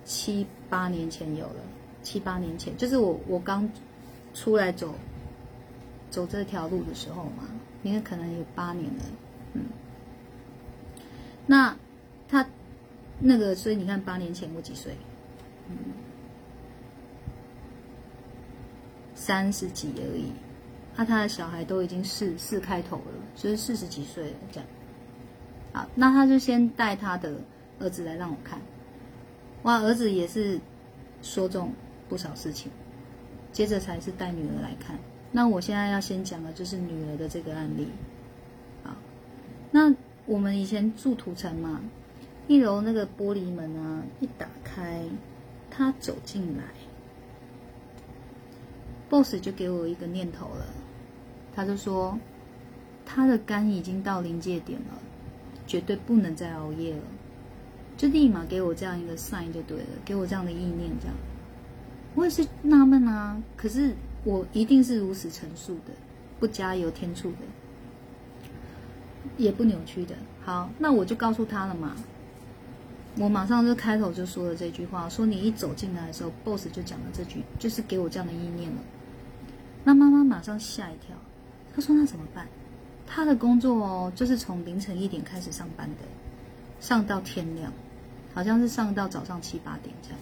[0.04, 1.56] 七八年前有了。
[2.03, 3.67] 七八年前，就是我我刚
[4.33, 4.93] 出来走
[6.11, 7.45] 走这条路的时候嘛，
[7.81, 9.03] 应该可能有八年了，
[9.53, 9.61] 嗯。
[11.47, 11.75] 那
[12.27, 12.45] 他
[13.19, 14.95] 那个，所以你看，八年前我几岁？
[15.69, 15.75] 嗯，
[19.15, 20.31] 三十几而已。
[20.95, 24.69] 啊，他的小孩都已经四四开头了，就是四十几岁了这样。
[25.73, 27.33] 好，那他就先带他的
[27.79, 28.61] 儿子来让我看，
[29.63, 30.59] 哇，儿子也是
[31.23, 31.73] 说中
[32.13, 32.71] 不少事情，
[33.52, 34.99] 接着才是带女儿来看。
[35.32, 37.88] 那我现在要先讲的就是女儿的这个案例。
[38.84, 38.95] 啊，
[39.71, 39.91] 那
[40.28, 41.82] 我们以前住土城嘛，
[42.47, 45.04] 一楼那个玻璃门啊，一打开，
[45.71, 46.65] 他走进来
[49.10, 50.67] ，boss 就给我一个念头了，
[51.56, 52.19] 他就说
[53.08, 54.99] 他的肝已经到临界点了。
[55.65, 57.02] 绝对不能再熬夜了，
[57.97, 61.15] 就立马给我这样一个 sign 就对了，给我这样的意念，这样。
[62.15, 65.91] 我也是纳闷啊，可是我一定是如此陈述的，
[66.39, 67.38] 不加油添醋的，
[69.38, 70.15] 也不扭曲的。
[70.45, 71.95] 好，那我就告诉他了嘛，
[73.17, 78.78] 我马上就开头就说了这句话，说你一走进来的时候，boss 就讲了这句，就是给我这样的意念了。
[79.84, 81.15] 那妈妈马上吓一跳，
[81.76, 82.47] 她说那怎么办？
[83.08, 86.06] 她的工作哦，就是从凌晨一点开始上班的，
[86.80, 87.73] 上到天亮，
[88.34, 90.19] 好像是上到早上七八点这样。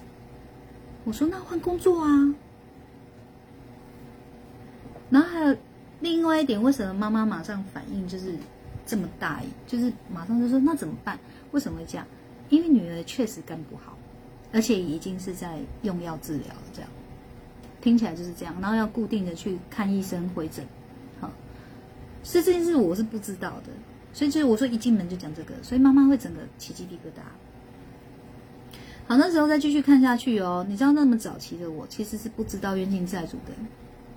[1.04, 2.36] 我说那换工作啊。
[5.10, 5.58] 然后还有
[6.00, 8.36] 另外一点，为什么妈妈马上反应就是
[8.86, 9.42] 这么大？
[9.68, 11.20] 就是马上就说那怎么办？
[11.52, 12.08] 为什么会这样？
[12.50, 13.98] 因为女儿确实肝不好，
[14.52, 16.90] 而且已经是在用药治疗，这样
[17.82, 18.54] 听起来就是这样。
[18.62, 20.66] 然后要固定的去看医生回诊。
[21.20, 21.30] 好
[22.24, 23.72] 是这件事我是不知道的，
[24.14, 27.24] 所以就是我说一进门就讲这个，所以妈妈会整个起鸡皮疙瘩。
[29.12, 30.66] 好，那时候再继续看下去哦。
[30.70, 33.52] 你知道那么早期的我其实是不知道冤亲债主的，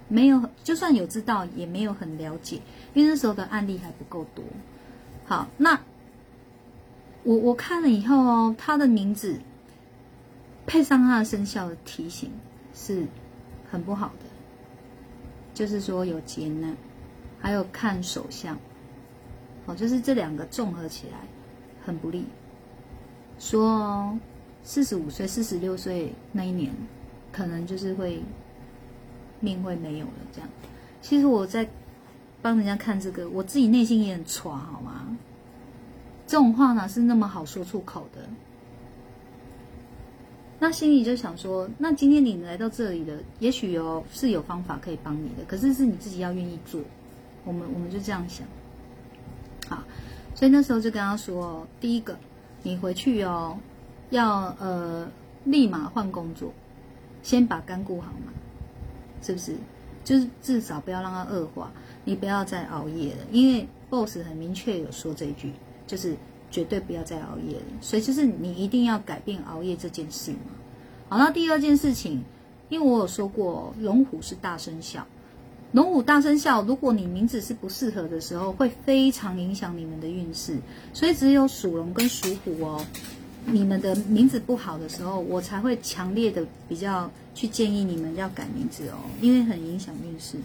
[0.06, 2.60] 没有，就算有知道也没有很了解，
[2.92, 4.44] 因为那时候的案例还不够多。
[5.26, 5.80] 好，那
[7.24, 9.40] 我我看了以后哦，他的名字
[10.64, 12.30] 配上他的生肖的提醒
[12.72, 13.04] 是
[13.68, 14.26] 很不好的，
[15.54, 16.76] 就是说有劫难。
[17.40, 18.56] 还有看手相，
[19.66, 21.18] 哦，就是这两个综合起来
[21.84, 22.26] 很不利。
[23.40, 24.18] 说哦
[24.64, 26.72] 四十五岁、四十六岁那一年，
[27.30, 28.20] 可能就是会
[29.40, 30.12] 命会没有了。
[30.32, 30.48] 这样，
[31.00, 31.68] 其实我在
[32.42, 35.16] 帮人家看这个，我自己内心也很抓，好吗？
[36.26, 38.22] 这种话哪是那么好说出口的？
[40.58, 46.80] 那心里就想说，那今天你来到这里的，也许有是有方法可以帮你的，可是是你自己要愿意做。
[47.44, 48.46] 我们我们就这样想，
[49.68, 49.84] 好，
[50.34, 52.16] 所以那时候就跟他说，第一个，
[52.62, 53.58] 你回去哦，
[54.16, 55.08] 要呃
[55.44, 56.52] 立马换工作，
[57.22, 58.32] 先把肝顾好嘛，
[59.22, 59.56] 是不是？
[60.04, 61.72] 就是至少不要让它恶化，
[62.04, 65.50] 你不要再熬夜了，因为 boss 很明确有说这一句，
[65.86, 66.14] 就是
[66.50, 70.52] 绝对不要再熬夜了，所以就是你一定要改变熬夜这件事嘛。
[71.08, 72.22] 好，那第二件事情，
[72.68, 75.06] 因为我有说过，龙虎是大生肖。
[75.72, 80.58] 龙虎大生肖，如果你名字是不适合的时候，会非常影响你们的运势。
[80.92, 82.86] 所以只有属龙跟属虎哦，
[83.46, 90.36] 你们的名字不好的时候，我才会强烈的比较去建议你们要改名字哦，因为很影响运势。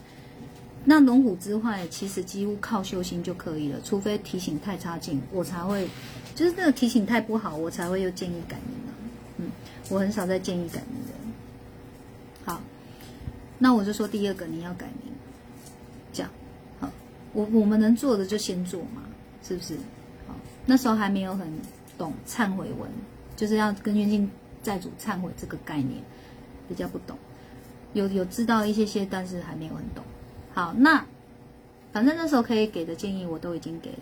[0.85, 5.87] 那龙虎之坏，其实几乎靠修心就可以了，除非提醒太差劲，我才会，
[6.35, 8.93] 就是那个提醒太不好，我才会又建议改名了。
[9.37, 9.51] 嗯，
[9.89, 12.51] 我很少再建议改名的。
[12.51, 12.61] 好，
[13.57, 15.13] 那我就说第二个，你要改名。
[16.11, 16.31] 这样
[16.79, 16.89] 好
[17.33, 19.03] 我我们能做的就先做嘛，
[19.47, 19.75] 是不是？
[20.27, 20.35] 好，
[20.65, 21.47] 那时候还没有很
[21.99, 22.89] 懂忏悔文，
[23.35, 24.31] 就是要跟冤亲
[24.63, 26.01] 债主忏悔这个概念，
[26.67, 27.15] 比较不懂。
[27.93, 30.03] 有有知道一些些，但是还没有很懂。
[30.53, 31.05] 好，那
[31.91, 33.97] 反正那时候可以给的建议我都已经给了。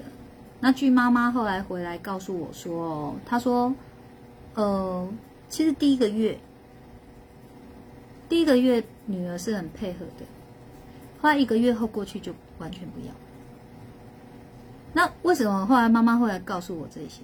[0.60, 3.74] 那据妈妈后来回来告诉我说，她说，
[4.54, 5.08] 呃，
[5.50, 6.38] 其实第一个月，
[8.30, 10.26] 第一个月女儿是很配合的。
[11.22, 13.14] 后来一个月后过去就完全不要。
[14.94, 17.22] 那为什么后来妈妈会来告诉我这些？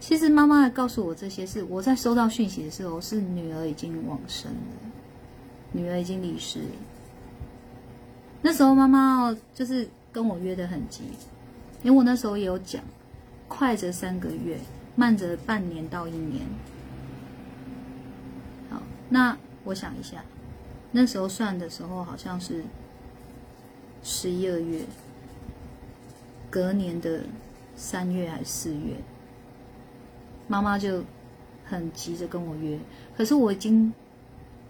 [0.00, 4.58] 其实妈妈告诉我这些是我在收到讯息的时候，是女儿已经往生了，
[5.72, 6.66] 女儿已经离世了。
[8.40, 11.02] 那时候妈妈就是跟我约的很急，
[11.82, 12.82] 因为我那时候也有讲，
[13.48, 14.58] 快则三个月，
[14.96, 16.42] 慢则半年到一年。
[18.70, 20.24] 好，那我想一下，
[20.92, 22.64] 那时候算的时候好像是。
[24.00, 24.80] 十一二月，
[26.48, 27.20] 隔年的
[27.74, 28.94] 三月还是四月，
[30.48, 31.04] 妈妈就
[31.64, 32.78] 很急着跟我约，
[33.16, 33.92] 可是我已经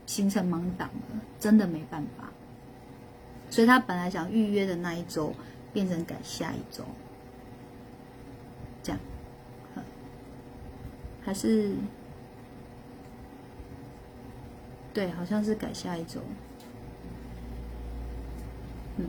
[0.04, 2.28] 行程满档了，真的没办法。
[3.48, 5.32] 所以他本来想预约的那一周，
[5.72, 6.84] 变成改下一周，
[8.82, 9.00] 这样，
[11.24, 11.72] 还是
[14.92, 16.20] 对，好像是改下一周。
[18.96, 19.06] 嗯。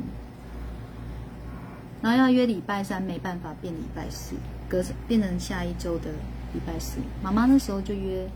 [2.01, 4.35] 然后要约礼拜三，没办法变礼拜四，
[4.69, 6.11] 隔变成下一周的
[6.53, 6.97] 礼拜四。
[7.21, 8.27] 妈妈那时候就约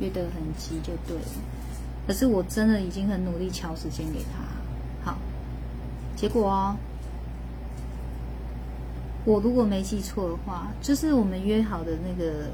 [0.00, 1.22] 约得很急，就对了。
[2.06, 5.18] 可是我真的已经很努力敲时间给他，好，
[6.16, 6.76] 结果哦，
[9.24, 12.48] 我如果没记错的话，就是我们约好的那个，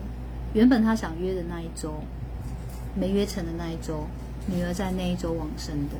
[0.52, 1.94] 原本他想约的那一周，
[2.94, 4.06] 没约成的那一周，
[4.46, 5.94] 女儿在那一周往生的。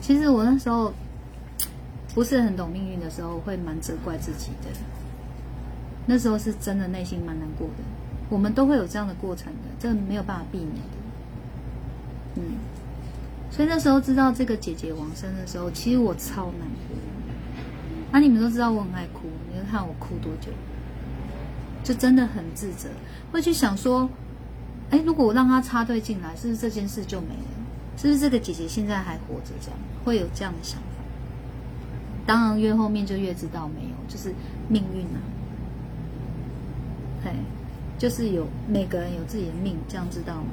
[0.00, 0.92] 其实我那时候。
[2.14, 4.70] 不是很懂命运的时候，会蛮责怪自己的。
[6.06, 7.84] 那时候是真的内心蛮难过的。
[8.30, 12.36] 我们都会有这样的过程的，这没有办法避免的。
[12.36, 12.42] 嗯，
[13.50, 16.96] 所以那时候知道这个姐姐往生的时候，其实我超难过。
[18.12, 20.50] 啊，你们都知道我很爱哭，你们看我哭多久？
[21.82, 22.88] 就真的很自责，
[23.30, 24.08] 会去想说，
[24.90, 27.98] 哎，如果我让她插队进来，是不是这件事就没了？
[27.98, 29.50] 是不是这个姐姐现在还活着？
[29.60, 30.86] 这样会有这样的想法。
[32.26, 34.34] 当然，越后面就越知道没有，就是
[34.68, 35.20] 命运啊。
[37.24, 37.30] 嘿，
[37.98, 40.50] 就是有每个人有自己的命，这样知道吗？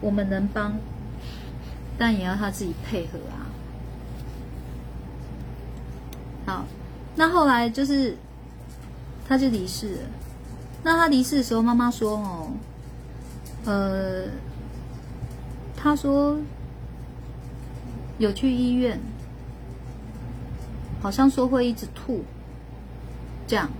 [0.00, 0.74] 我们能帮，
[1.96, 3.46] 但也要他自己配合啊。
[6.46, 6.64] 好，
[7.14, 8.16] 那后来就是
[9.28, 10.00] 他就离世了。
[10.82, 12.50] 那他离世的时候，妈妈说：“哦，
[13.66, 14.24] 呃，
[15.76, 16.36] 他说
[18.18, 18.98] 有去医院。”
[21.02, 22.22] 好像说会一直吐，
[23.46, 23.70] 这样，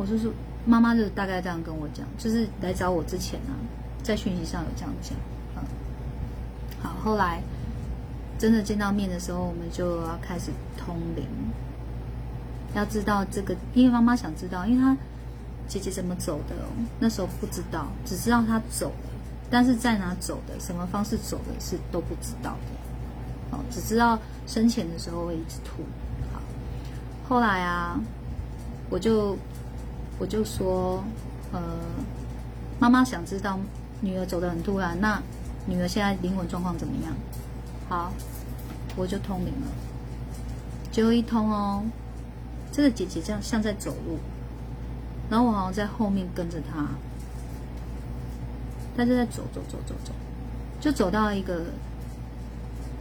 [0.00, 0.30] 我就是
[0.64, 3.52] 妈妈就大概这样跟我讲，就是来找我之前啊，
[4.02, 5.12] 在讯息上有这样讲，
[5.56, 5.62] 嗯，
[6.82, 7.42] 好，后来
[8.38, 11.26] 真的见到面的时候，我们就要开始通灵，
[12.74, 14.96] 要知道这个，因为妈妈想知道，因为她
[15.68, 16.56] 姐姐怎么走的，
[16.98, 19.10] 那时候不知道，只知道她走了，
[19.50, 23.56] 但是在哪走的，什么方式走的，是都不知道的。
[23.56, 25.82] 哦，只知道生前的时候会一直吐。
[26.32, 26.40] 好，
[27.28, 28.00] 后来啊，
[28.88, 29.36] 我就
[30.20, 31.02] 我就说，
[31.50, 31.60] 呃，
[32.78, 33.58] 妈妈想知道
[34.00, 35.20] 女儿走得很突然，那
[35.66, 37.12] 女儿现在灵魂状况怎么样？
[37.88, 38.12] 好，
[38.94, 39.66] 我就通灵了。
[40.92, 41.82] 结果一通哦，
[42.70, 44.18] 这个姐姐这样像在走路，
[45.28, 46.86] 然后我好像在后面跟着她，
[48.96, 50.12] 她就在走走走走走，
[50.80, 51.64] 就走到一个。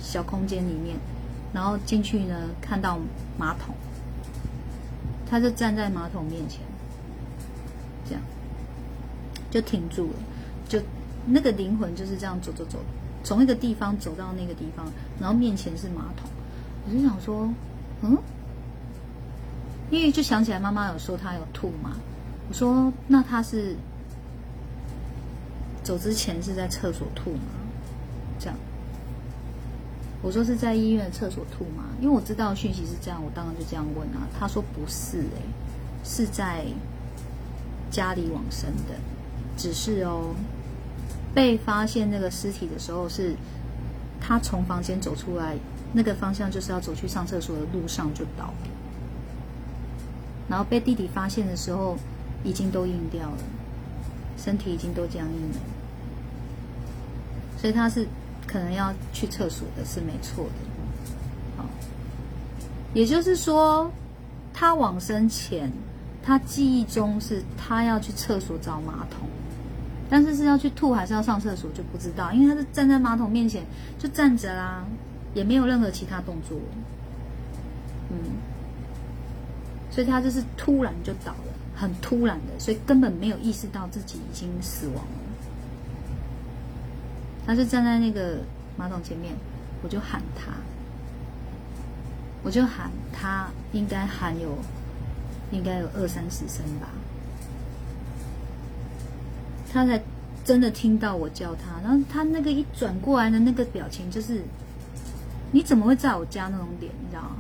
[0.01, 0.95] 小空间里面，
[1.51, 2.97] 然后进去呢，看到
[3.38, 3.76] 马桶，
[5.30, 6.61] 他就站在马桶面前，
[8.10, 8.22] 这样
[9.51, 10.20] 就停住了，
[10.68, 10.82] 就
[11.28, 12.80] 那个灵魂就是这样走走走，
[13.24, 14.86] 从一个地方走到那个地方，
[15.20, 16.28] 然后面前是马桶，
[16.88, 17.47] 我就想说，
[18.01, 18.18] 嗯，
[19.91, 21.95] 因为就想起来妈妈有说她有吐嘛，
[22.49, 23.76] 我说那她是
[25.84, 27.53] 走之前是在厕所吐吗？
[28.39, 28.55] 这样。
[30.22, 31.86] 我说是在医院的厕所吐吗？
[32.01, 34.28] 因为我知道讯息是这样，我当然就这样问啊。
[34.38, 35.41] 他说不是，哎，
[36.03, 36.66] 是在
[37.89, 38.95] 家里往生的，
[39.57, 40.35] 只是哦，
[41.33, 43.35] 被发现那个尸体的时候是，
[44.19, 45.55] 他从房间走出来，
[45.93, 48.69] 那个方向就是要走去上厕所的路上就倒了，
[50.47, 51.97] 然后被弟弟发现的时候，
[52.43, 53.37] 已经都硬掉了，
[54.37, 55.59] 身体已经都僵硬了，
[57.57, 58.07] 所以他是。
[58.47, 60.51] 可能要去厕所的是没错的，
[61.55, 61.65] 好，
[62.95, 63.91] 也就是说，
[64.51, 65.71] 他往生前，
[66.30, 69.27] 他记忆中是他要去厕所找马桶，
[70.11, 73.65] 但是是要去吐还是要上厕所就不知道，因为他是站在马桶面前
[73.97, 74.86] 就站着啦，
[75.34, 76.55] 也没有任何其他动作，
[78.11, 78.15] 嗯，
[79.89, 85.19] 所以他就是突然就倒了，很突然的，所以根本没有意识到自己已经死亡了。
[87.47, 88.38] 他是站在那个
[88.77, 89.34] 马桶前面，
[89.82, 90.51] 我就喊他，
[92.43, 94.55] 我就喊他，应该喊有，
[95.52, 96.89] 应该有二三十声吧。
[99.72, 100.02] 他才
[100.43, 104.41] 真的听到我叫他，然后他那个一转过来的那个表情，就是
[105.52, 107.38] 你怎么会在我家那种脸，你知道吗？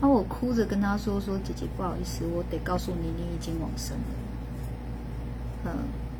[0.00, 4.04] 然后我哭着跟他说：“说姐姐不好意思，我得告诉你，你已经往生了。”
[5.66, 5.70] 嗯。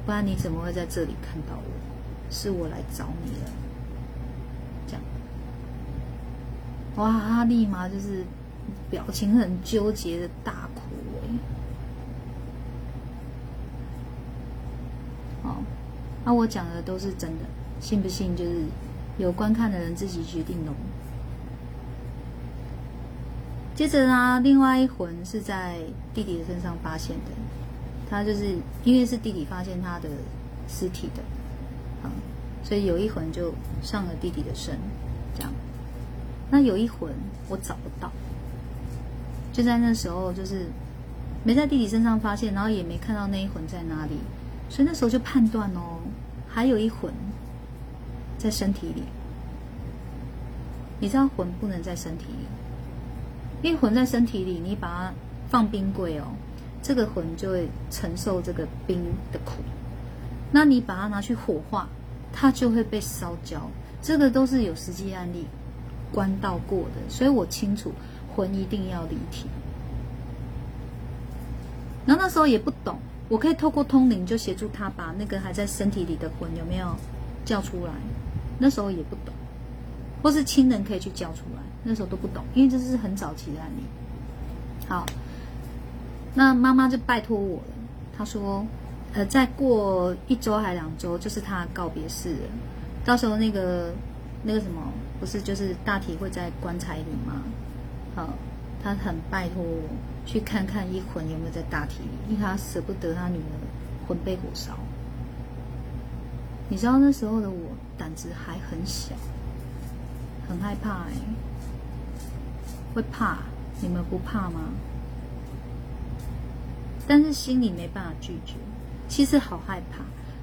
[0.06, 2.30] 不然你怎么会在这里看到我？
[2.30, 3.50] 是我来找你了。
[4.86, 5.02] 这样，
[6.96, 8.24] 哇，他立马就是
[8.90, 10.80] 表情很纠结的大哭
[11.22, 11.24] 哎。
[15.48, 15.56] 哦，
[16.24, 17.44] 那我讲的都是真的，
[17.80, 18.64] 信不信就是
[19.18, 20.72] 有观看的人自己决定喽。
[23.74, 25.78] 接着呢，另外一魂是在
[26.12, 27.32] 弟弟的身上发现的。
[28.10, 30.08] 他就是因为是弟弟发现他的
[30.66, 31.22] 尸体的，
[32.02, 32.10] 啊，
[32.64, 33.52] 所以有一魂就
[33.82, 34.74] 上了弟弟的身，
[35.34, 35.52] 这样。
[36.50, 37.12] 那有一魂
[37.50, 38.10] 我找不到，
[39.58, 40.66] 就在那时候就是
[41.42, 44.12] 没在弟弟身上发现，然后也没看到那一魂在哪里，
[44.70, 45.98] 所以那时候就判断哦，
[46.48, 47.12] 还有一魂
[48.38, 49.02] 在身体里。
[51.00, 55.12] 你知道魂不能在身体里，因为魂在身体里，你把它
[55.48, 56.26] 放冰柜哦，
[56.80, 59.02] 这个魂就会承受这个冰
[59.32, 59.54] 的苦。
[60.52, 61.88] 那你把它拿去火化，
[62.32, 63.68] 它就会被烧焦。
[64.00, 65.46] 这个都是有实际案例，
[66.12, 67.92] 关到过的，所以我清楚
[68.38, 69.46] 魂一定要离体。
[72.06, 72.96] 然后那时候也不懂，
[73.28, 76.94] 我可以透过通灵就协助他把那个还在身体里的魂有没有
[77.44, 77.92] 叫出来。
[78.60, 79.34] 那时候也不懂，
[80.22, 83.82] 或是亲人可以去叫出来，那时候都不懂，因为这是很早期的案例。
[84.88, 85.04] 好，
[86.34, 87.62] 那妈妈就拜托我了，
[88.16, 88.64] 她说，
[89.12, 92.48] 呃，再过一周还两周就是他告别式了。
[93.04, 93.92] 到时候那个
[94.42, 94.82] 那个什么，
[95.20, 97.42] 不是就是大体会在棺材里吗？
[98.18, 98.30] 好，
[98.82, 99.82] 他很拜托我
[100.26, 103.54] 去看看一魂有没有在大体里，因为他舍不得他女儿
[104.08, 104.76] 魂被火烧。
[106.68, 109.14] 你知道那时候的我胆子还很小，
[110.48, 111.12] 很害怕哎，
[112.92, 113.38] 会怕，
[113.80, 114.62] 你们不怕吗？
[117.06, 118.54] 但是心里没办法拒绝，
[119.06, 120.02] 其实好害怕，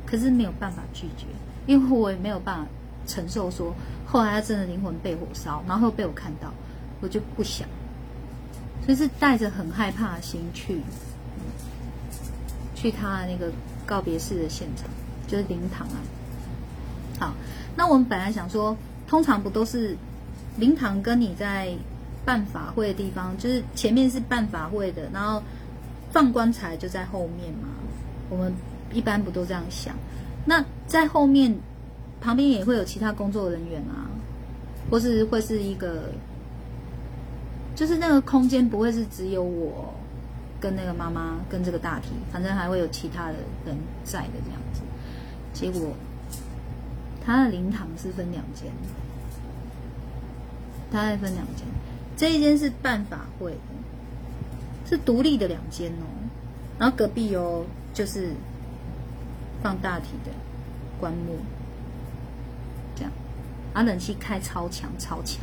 [0.09, 1.25] 可是没有办法拒绝。
[1.67, 2.67] 因为我也没有办法
[3.05, 3.75] 承受，说
[4.07, 6.53] 后来他真的灵魂被火烧，然后被我看到，
[7.01, 7.67] 我就不想，
[8.85, 10.81] 所以是带着很害怕的心去，
[12.73, 13.51] 去他那个
[13.85, 14.87] 告别式的现场，
[15.27, 15.97] 就是灵堂啊。
[17.19, 17.33] 好，
[17.75, 18.75] 那我们本来想说，
[19.07, 19.95] 通常不都是
[20.57, 21.73] 灵堂跟你在
[22.25, 25.41] 办法会的地方，就是前面是办法会的，然后
[26.11, 27.69] 放棺材就在后面嘛。
[28.29, 28.51] 我们
[28.91, 29.95] 一般不都这样想？
[30.45, 31.55] 那在后面，
[32.19, 34.09] 旁边也会有其他工作人员啊，
[34.89, 36.09] 或是会是一个，
[37.75, 39.93] 就是那个空间不会是只有我
[40.59, 43.33] 跟那个妈妈跟这个大体，反正还会有其他的
[43.65, 44.81] 人在的这样子。
[45.53, 45.93] 结果，
[47.25, 48.71] 他的灵堂是分两间，
[50.91, 51.65] 他在分两间，
[52.15, 53.55] 这一间是办法会，
[54.89, 56.05] 是独立的两间哦，
[56.79, 58.31] 然后隔壁哦就是。
[59.63, 60.31] 放大体的
[60.99, 61.37] 棺木，
[62.95, 63.11] 这样，
[63.73, 65.39] 啊冷气开超强超强，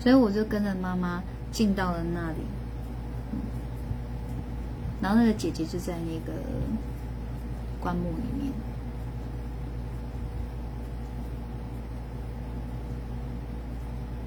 [0.00, 1.22] 所以我就跟着妈妈
[1.52, 2.38] 进到了那里，
[5.00, 6.32] 然后那个姐姐就在那个
[7.80, 8.52] 棺木里面，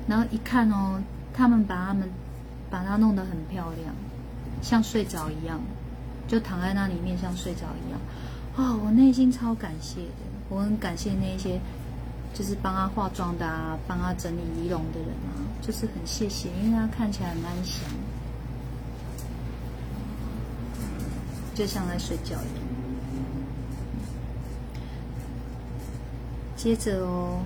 [0.07, 1.01] 然后一看哦，
[1.33, 2.09] 他们把他们
[2.69, 3.93] 把它弄得很漂亮，
[4.61, 5.59] 像睡着一样。
[6.25, 7.99] 就躺在那里面像睡着一样，
[8.55, 11.59] 哦，我内心超感谢的，我很感谢那些
[12.33, 15.35] 就是帮他化妆的啊，帮他整理仪容的人啊，
[15.65, 17.85] 就是很谢谢，因为它看起来很安详，
[21.55, 22.63] 就像在睡觉一样。
[26.57, 27.41] 接着哦，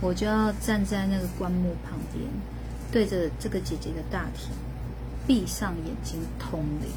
[0.00, 2.24] 我就要站在那个棺木旁边，
[2.90, 4.48] 对着这个姐姐的大体。
[5.26, 6.90] 闭上眼睛通灵，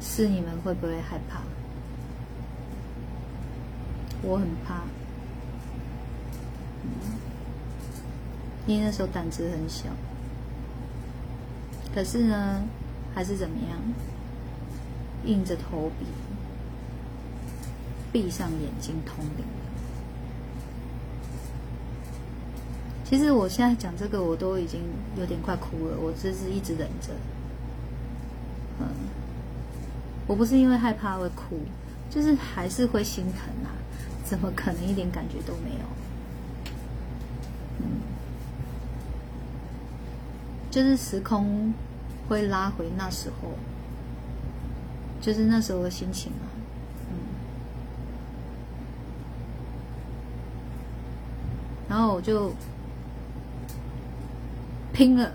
[0.00, 1.40] 是你们会不会害怕？
[4.26, 4.82] 我很怕，
[8.66, 9.84] 因为那时候胆子很小。
[11.94, 12.62] 可是呢，
[13.14, 13.78] 还是怎么样，
[15.24, 16.06] 硬着头皮
[18.10, 19.44] 闭上眼睛通灵。
[23.04, 24.80] 其实我现在讲这个，我都已经
[25.16, 25.96] 有点快哭了。
[26.00, 27.10] 我只是一直忍着，
[28.80, 28.86] 嗯，
[30.26, 31.60] 我不是因为害怕会哭，
[32.10, 33.70] 就是还是会心疼啊。
[34.24, 35.84] 怎么可能一点感觉都没有？
[37.80, 38.00] 嗯，
[40.70, 41.72] 就是时空
[42.28, 43.50] 会拉回那时候，
[45.20, 46.46] 就是那时候的心情啊。
[47.10, 47.16] 嗯，
[51.88, 52.52] 然后我就。
[54.96, 55.32] 拼了！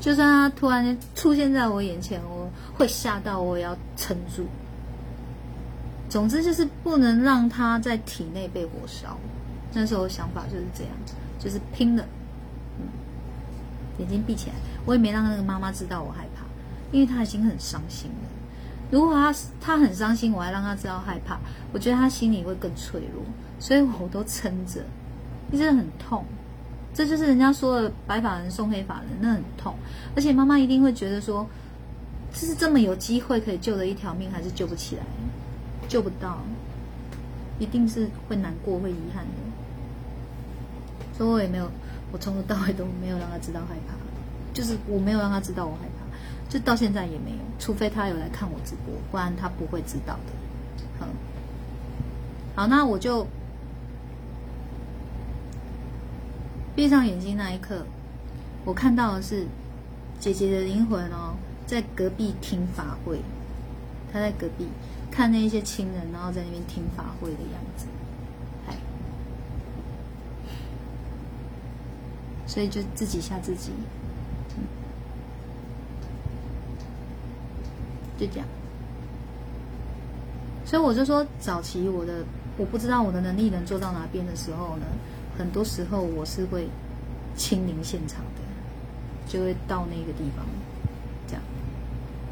[0.00, 4.44] 就算他突然间出现在我眼前，我会吓到，我也要撑住。
[6.10, 9.16] 总之就是不能让他在体内被火烧。
[9.72, 10.92] 那时候想法就是这样，
[11.38, 12.04] 就是拼了。
[12.78, 12.84] 嗯，
[13.98, 16.44] 眼睛闭起来，我也没让那个妈妈知道我害怕，
[16.90, 18.28] 因为他已经很伤心了。
[18.90, 21.38] 如果他他很伤心，我还让他知道害怕，
[21.72, 23.22] 我觉得他心里会更脆弱，
[23.60, 24.84] 所以我都撑着，
[25.52, 26.24] 一直很痛。
[26.92, 29.76] 这就是人家说的白发人送黑发人，那很痛。
[30.16, 31.46] 而且妈妈一定会觉得说，
[32.34, 35.02] 这是这么有机会可以救的一条命，还是救不起来？
[35.90, 36.38] 救不到，
[37.58, 39.32] 一定是会难过、会遗憾的。
[41.18, 41.68] 所以我也没有，
[42.12, 43.94] 我从头到尾都没有让他知道害怕，
[44.54, 51.00] 就是我没有让他知道我害怕，就到现在也没有，除非他有来看我直播，不然他不会知道的。
[51.00, 51.08] 好，
[52.54, 53.26] 好，那我就
[56.76, 57.84] 闭上眼睛那一刻，
[58.64, 59.44] 我看到的是
[60.20, 61.34] 姐姐的灵魂哦，
[61.66, 63.18] 在隔壁听法会。
[64.12, 64.66] 她在隔壁
[65.10, 67.86] 看那些亲人，然后在那边听法会的样子，
[68.68, 68.76] 哎，
[72.46, 73.72] 所以就自己吓自己，
[78.18, 78.46] 就这样。
[80.64, 82.24] 所以我就说，早期我的
[82.56, 84.86] 我不知道我的能力能做到哪边的时候呢，
[85.36, 86.68] 很多时候我是会
[87.36, 88.40] 亲临现场的，
[89.26, 90.46] 就会到那个地方，
[91.26, 91.42] 这样，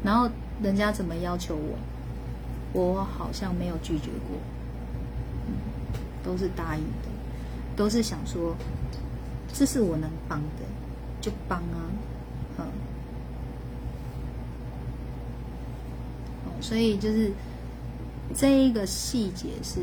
[0.03, 0.29] 然后。
[0.61, 1.77] 人家怎么要求我，
[2.71, 4.37] 我好像没有拒绝过，
[6.23, 7.09] 都是答应的，
[7.75, 8.55] 都是想说，
[9.51, 10.65] 这是我能帮的，
[11.19, 11.89] 就帮啊，
[12.59, 12.65] 嗯，
[16.61, 17.31] 所以就是
[18.35, 19.81] 这一个细节是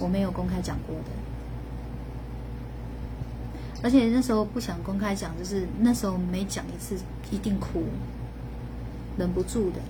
[0.00, 1.10] 我没有公开讲过的，
[3.84, 6.96] 而且那时候不想公开讲，就是那时候每讲一次
[7.30, 7.84] 一定哭，
[9.16, 9.80] 忍不住的。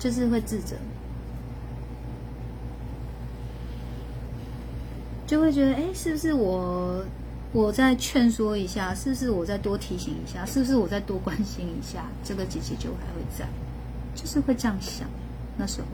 [0.00, 0.74] 就是会自责，
[5.26, 7.04] 就会觉得，哎，是不是我，
[7.52, 13.46] 我再劝说一下，是不是我再多提醒一下，是不是我再多关心一下，这个姐姐就还会在，
[14.14, 15.06] 就是会这样想。
[15.58, 15.86] 那时候，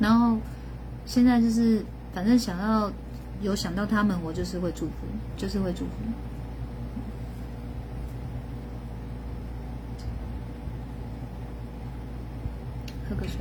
[0.00, 0.36] 然后
[1.06, 2.90] 现在就是，反正想要。
[3.40, 4.92] 有想到他们，我就是会祝福，
[5.36, 5.90] 就是会祝福。
[13.08, 13.38] 喝个水。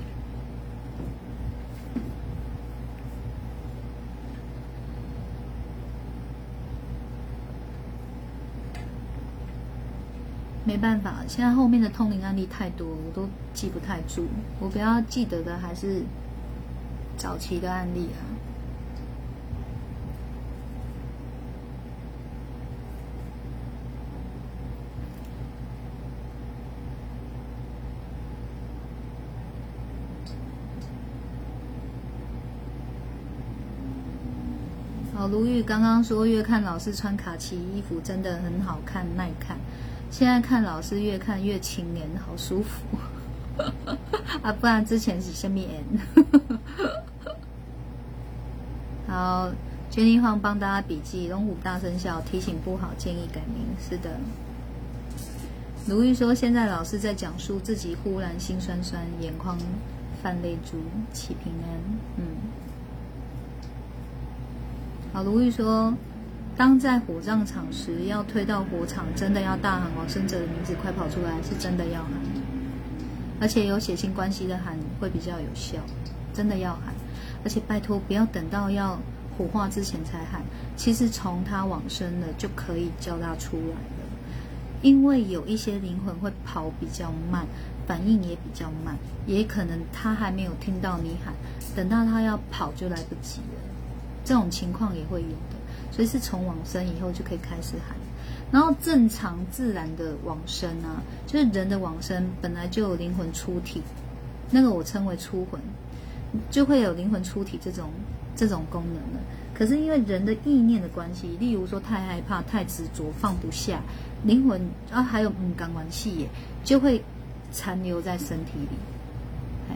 [10.63, 14.27] 没办法，现在后面的通灵案例太多，我都记不太住。
[14.59, 16.03] 我比较记得的还是
[17.17, 18.36] 早期的案例啊。
[35.27, 39.57] 卢玉刚刚说，越看老师穿卡其衣服真的很好看耐看。
[40.09, 42.97] 现在看老师越看越青年，好舒服
[44.41, 44.53] 啊！
[44.53, 45.83] 不然之前是下面。
[49.05, 49.51] 好，
[49.89, 53.65] 娟妮晃帮大家笔记，龙虎大声笑，提醒不好，建议改名。
[53.79, 54.17] 是的，
[55.87, 59.57] 卢玉说，现在老师在讲述自己忽然心酸酸，眼眶
[60.23, 60.77] 泛泪珠，
[61.13, 61.69] 祈平安。
[62.17, 62.23] 嗯。
[65.13, 65.93] 好，卢玉说
[66.55, 72.11] ：“当在火葬场时，要推到火场，真的要大喊往生者的名字，快跑出来，是真的要喊。
[73.39, 75.77] 而且有血亲关系的喊会比较有效，
[76.33, 76.93] 真的要喊。
[77.43, 78.99] 而且拜托，不要等到要
[79.37, 80.41] 火化之前才喊。
[80.75, 84.05] 其实从他往生了就可以叫他出来了，
[84.81, 87.47] 因为有一些灵魂会跑比较慢，
[87.87, 88.95] 反应也比较慢，
[89.25, 91.33] 也可能他还没有听到你喊，
[91.75, 93.61] 等到他要跑就来不及了。”
[94.27, 95.55] 这种情况也会有的，
[95.89, 97.95] 所以是从往生以后就可以开始喊。
[98.51, 103.81] 然后正常自然的往生啊，就是人的往生本来就有灵魂出体，
[104.51, 105.61] 那个我称为出魂，
[106.51, 107.89] 就会有灵魂出体这种
[108.35, 109.21] 这种功能了。
[109.53, 113.79] 可是因为人的意念的关系，例如说太害怕、太执着、放不下，
[114.25, 114.59] 灵魂
[114.91, 116.27] 啊还有嗯感官气也
[116.65, 117.01] 就会
[117.53, 118.77] 残留在身体里，
[119.69, 119.75] 哎，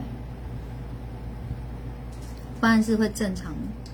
[2.59, 3.53] 不然是会正常。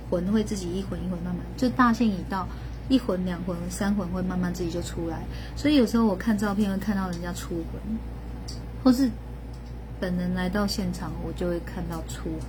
[0.10, 2.47] 魂会自己一魂一魂慢慢，就大限已到，
[2.88, 5.24] 一魂两魂三魂会慢慢自己就出来。
[5.55, 7.82] 所以有时候我看照片会看到人家出魂，
[8.84, 9.12] 或是
[9.99, 12.41] 本人来到现场，我就会看到出魂。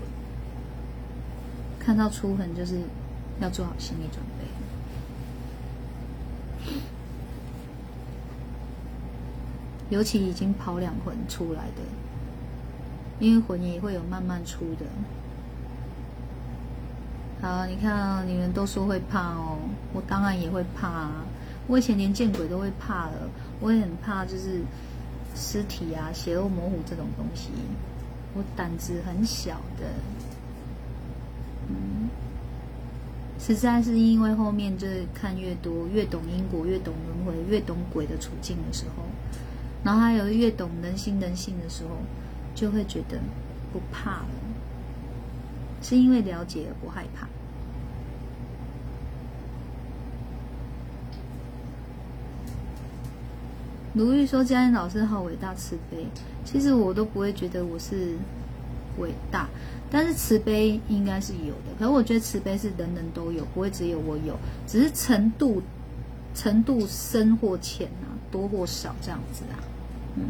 [1.80, 2.82] 看到出魂就是
[3.40, 4.44] 要做好心理准备，
[9.88, 11.82] 尤其已经跑两魂出来的，
[13.18, 14.84] 因为魂也会有慢慢出的。
[17.41, 19.59] 好，你看，你们都说会怕哦，
[19.93, 21.24] 我当然也会怕啊。
[21.68, 23.30] 我以前连见鬼都会怕了，
[23.61, 24.61] 我也很怕，就是
[25.36, 27.51] 尸体啊、血肉模糊这种东西，
[28.34, 29.86] 我胆子很小的。
[31.68, 32.09] 嗯，
[33.39, 39.05] 实在是因为后面就是看越多，越懂因果，越懂轮回，越懂鬼的处境的时候，
[39.84, 41.91] 然后还有越懂人心人性的时候，
[42.55, 43.20] 就会觉得
[43.72, 44.28] 不怕了，
[45.82, 47.26] 是因为了解而不害怕。
[53.94, 56.06] 卢玉说：“嘉音老师好伟大慈悲，
[56.44, 58.16] 其实我都不会觉得我是
[58.98, 59.48] 伟大，
[59.90, 61.74] 但是慈悲应该是有的。
[61.78, 64.36] 可是我觉得慈悲是人人都有，不会只有我有，
[64.68, 65.60] 只是程度
[66.32, 69.58] 程度深或浅啊，多或少这样子啊。
[70.14, 70.26] 嗯。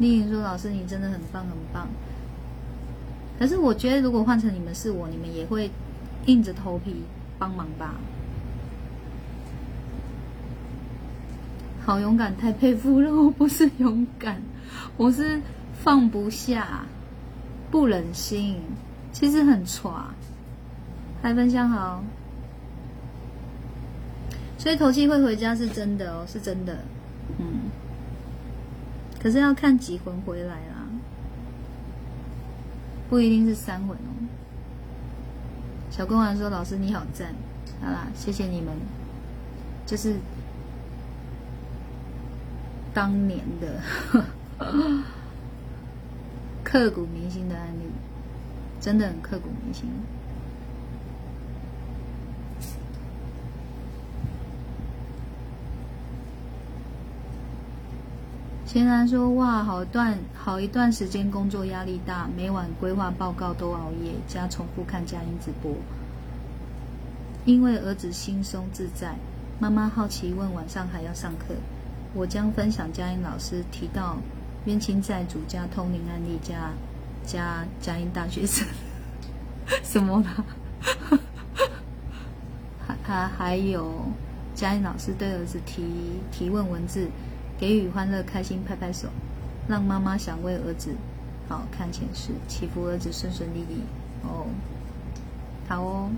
[0.00, 1.86] 丽颖说：老师你真的很棒，很棒。”
[3.38, 5.70] 可是我觉得，如果换成你们是我，你们也会
[6.26, 6.96] 硬着头皮
[7.38, 7.94] 帮忙吧？
[11.86, 13.10] 好勇敢，太佩服了！
[13.10, 14.42] 我不是勇敢，
[14.98, 15.40] 我是
[15.82, 16.84] 放不下，
[17.70, 18.56] 不忍心。
[19.12, 20.14] 其实很差。
[21.22, 22.04] 海分享好，
[24.58, 26.78] 所以头七会回家是真的哦，是真的。
[27.38, 27.70] 嗯，
[29.22, 30.86] 可是要看几魂回来啦。
[33.08, 34.10] 不一定是三魂哦。
[35.90, 37.34] 小公王说：“老师你好赞，
[37.80, 38.72] 好啦，谢谢你们。
[39.84, 40.14] 就是
[42.94, 43.80] 当年的
[46.62, 47.90] 刻骨铭心的案例，
[48.80, 49.88] 真的很刻骨铭心。”
[58.72, 65.74] 前然说：“哇，好段好一段时间工作压力大，每晚规划报告都熬夜，加重复看佳音直播。
[67.44, 69.16] 因为儿子轻松自在，
[69.58, 71.46] 妈妈好奇问晚上还要上课，
[72.14, 74.18] 我将分享佳音老师提到
[74.66, 76.70] 冤亲债主加通灵案例加
[77.26, 78.64] 加佳音大学生
[79.82, 81.18] 什么的，
[82.86, 83.92] 还还还有
[84.54, 85.82] 佳音老师对儿子提
[86.30, 87.08] 提问文字。”
[87.60, 89.06] 给予欢乐、开心，拍拍手，
[89.68, 90.94] 让妈妈想为儿子
[91.46, 93.82] 好看前世，祈福儿子顺顺利利。
[94.22, 94.46] 哦，
[95.68, 96.08] 好哦，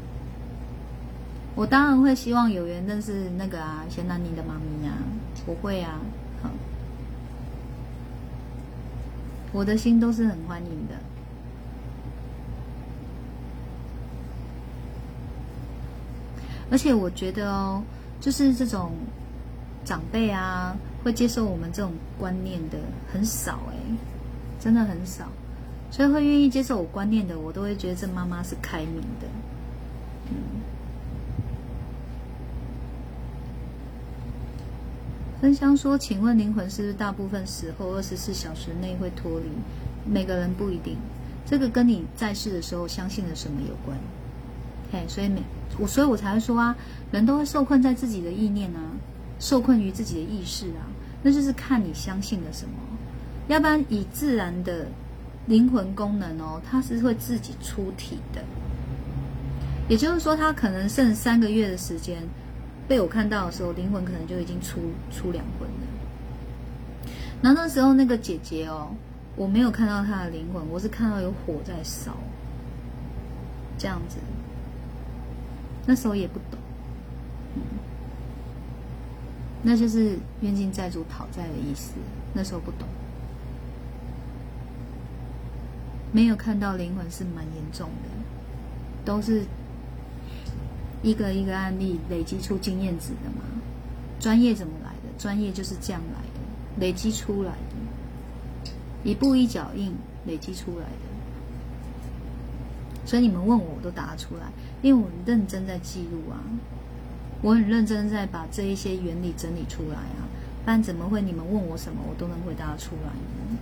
[1.56, 4.94] 我当然会希望有缘认识那个啊，贤南宁的妈咪啊，
[5.44, 5.98] 我会啊，
[6.44, 6.50] 好，
[9.50, 10.94] 我的心都是很欢迎的，
[16.70, 17.82] 而且我觉得哦，
[18.20, 18.92] 就是这种
[19.84, 20.76] 长辈啊。
[21.02, 22.78] 会接受我们这种观念的
[23.12, 23.76] 很少哎，
[24.60, 25.26] 真的很少，
[25.90, 29.26] 所以会愿意接受我观念的，我都会觉得这妈妈是开明的。
[30.30, 30.34] 嗯。
[35.40, 39.46] 分香说：“请问灵魂是不是大部分时候二十四小时内会脱离？
[40.08, 40.96] 每个人不一定，
[41.44, 43.98] 这个跟你在世的时候相信了什么有关。
[44.92, 45.42] 嘿，所以每
[45.80, 46.76] 我，所以我才会说啊，
[47.10, 48.78] 人都会受困在自己的意念啊。”
[49.40, 50.86] 受困于自己的意识啊，
[51.22, 52.74] 那就是看你相信了什么。
[53.48, 54.86] 要不然以自然的
[55.46, 58.42] 灵魂功能哦，它是会自己出体的。
[59.88, 62.22] 也就是说，他可能剩三个月的时间，
[62.88, 67.10] 被我看到的时候，灵魂可能就已经出出两魂了。
[67.42, 68.94] 那那时候那个姐姐哦，
[69.34, 72.16] 我没有看到她的灵魂，我是看到有火在烧，
[73.76, 74.18] 这样子。
[75.84, 76.58] 那时候也不懂。
[79.62, 81.92] 那就是冤亲债主讨债的意思。
[82.34, 82.88] 那时候不懂，
[86.12, 88.08] 没有看到灵魂是蛮严重的，
[89.04, 89.44] 都是
[91.02, 93.44] 一个一个案例累积出经验值的嘛。
[94.18, 95.18] 专业怎么来的？
[95.18, 96.40] 专业就是这样来的，
[96.80, 98.70] 累积出来的，
[99.04, 99.94] 一步一脚印
[100.26, 101.12] 累积出来的。
[103.04, 104.50] 所以你们问我，我都答得出来，
[104.80, 106.40] 因为我认真在记录啊。
[107.42, 110.24] 我很认真在把这一些原理整理出来啊，
[110.64, 113.58] 不然怎么会你们问我什么我都能回答出来呢？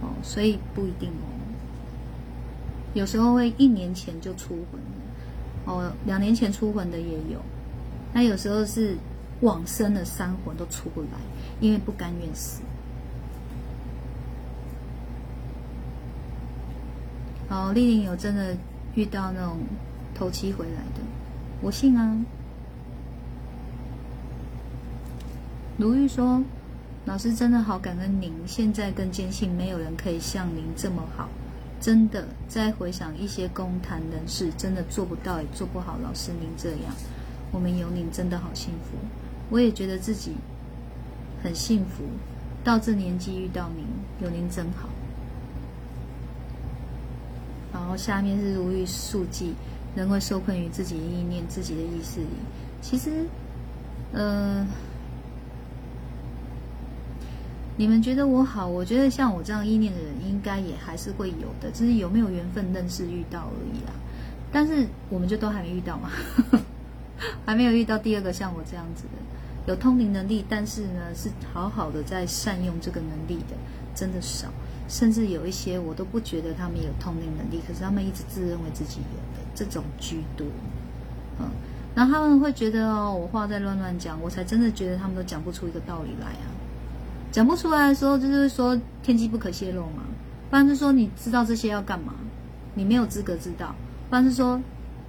[0.00, 1.28] 哦，所以不一定哦，
[2.94, 4.80] 有时候会一年前就出魂
[5.66, 7.38] 哦，两年前出魂的也有，
[8.14, 8.96] 那有时候是
[9.42, 11.08] 往生的三魂都出不来，
[11.60, 12.62] 因为不甘愿死。
[17.50, 18.56] 哦，丽玲有真的
[18.94, 19.58] 遇到那种
[20.14, 21.02] 头七回来的。
[21.60, 22.16] 我信啊。
[25.78, 26.42] 卢玉说
[27.06, 31.28] ：“老师真的好感恩您，现在更坚信没有人可以像您这么好。
[31.80, 35.96] 真的，再回想一些公坛人士，真的做不到也做不好。
[36.02, 36.92] 老师您这样，
[37.52, 38.96] 我们有您真的好幸福。
[39.50, 40.32] 我也觉得自己
[41.42, 42.02] 很幸福，
[42.64, 43.84] 到这年纪遇到您，
[44.20, 44.88] 有您真好。
[47.72, 49.54] 然后下面是如玉速记，
[49.94, 52.26] 人会受困于自己意念、自己的意识里。
[52.80, 53.26] 其实，
[54.12, 54.66] 呃，
[57.76, 63.92] 你们觉得我好，我觉得像我这样意念的人，应该也还是会有的，只是有没有缘分认识遇到而已啦。
[64.52, 66.10] 但是我们就都还没遇到嘛，
[67.44, 69.10] 还没有遇到第二个像我这样子的。
[69.66, 73.56] 有通灵能力，但是呢，是好好的在善用这个能力的，
[73.94, 74.48] 真的少。
[74.88, 80.46] 甚至有一些我都不觉得他们有通灵能力，可是他们一直自认为自己有，这种居多。
[81.40, 81.48] 嗯，
[81.94, 86.46] 然后他们会觉得哦，我话在乱乱讲，我才真的觉得他们都讲不出一个道理来啊。
[87.32, 90.04] 讲不出来的时候，就是说天机不可泄露嘛。
[90.50, 92.14] 不然就说你知道这些要干嘛？
[92.74, 93.74] 你没有资格知道。
[94.08, 94.60] 不然是说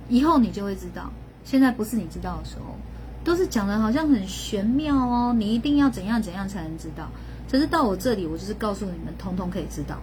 [0.10, 1.12] 以后你就会知道，
[1.44, 2.76] 现在不是你知道的时候。
[3.22, 7.10] 都是讲的好像很玄妙哦，你一定要怎样怎样才能知道。
[7.52, 9.98] 可是到我这里，我就是告诉你们，通通可以知道。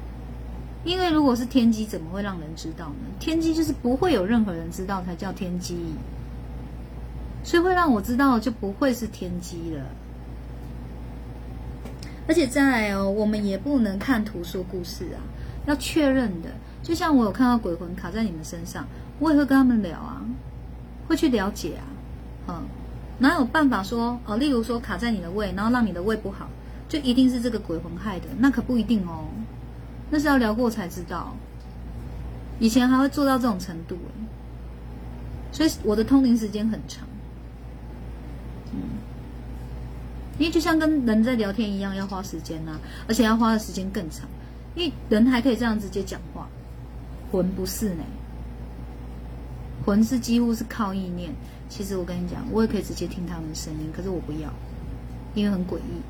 [0.87, 3.07] 因为如果是天机，怎么会让人知道呢？
[3.18, 5.76] 天机就是不会有任何人知道才叫天机，
[7.43, 9.82] 所以会让我知道就不会是天机了。
[12.28, 15.18] 而且再来哦，我们也不能看图说故事啊，
[15.66, 16.51] 要确认的。
[16.84, 18.87] 就像我有看到鬼魂卡在你们身上，
[19.18, 20.22] 我也会跟他们聊啊，
[21.09, 21.84] 会去了解啊，
[22.49, 22.62] 嗯。
[23.18, 24.37] 哪有办法说哦？
[24.37, 26.49] 例如说卡在你的胃，然后让你的胃不好，
[26.89, 28.26] 就一定是这个鬼魂害的？
[28.39, 29.24] 那可不一定哦，
[30.11, 31.34] 那是要聊过才知道。
[32.59, 33.96] 以前还会做到这种程度
[35.52, 37.07] 所以我的通灵时间很长。
[38.72, 38.78] 嗯，
[40.38, 44.26] 因为就像跟人在聊天一样，要花时间呐，而且要花的时间更长。
[44.74, 46.48] 因为人还可以这样直接讲话，
[47.32, 48.04] 魂不是呢，
[49.84, 51.30] 魂是几乎是靠意念。
[51.68, 54.50] 其实我跟你讲，我也可以直接听他们的声音，可是我不要，
[55.34, 56.02] 因为很诡异。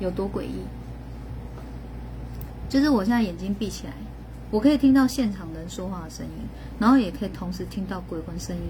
[0.00, 0.60] 有多诡异？
[2.68, 3.92] 就是我现在眼睛闭起来，
[4.50, 6.32] 我可以听到现场人说话的声音，
[6.78, 8.62] 然后也可以同时听到鬼魂声音，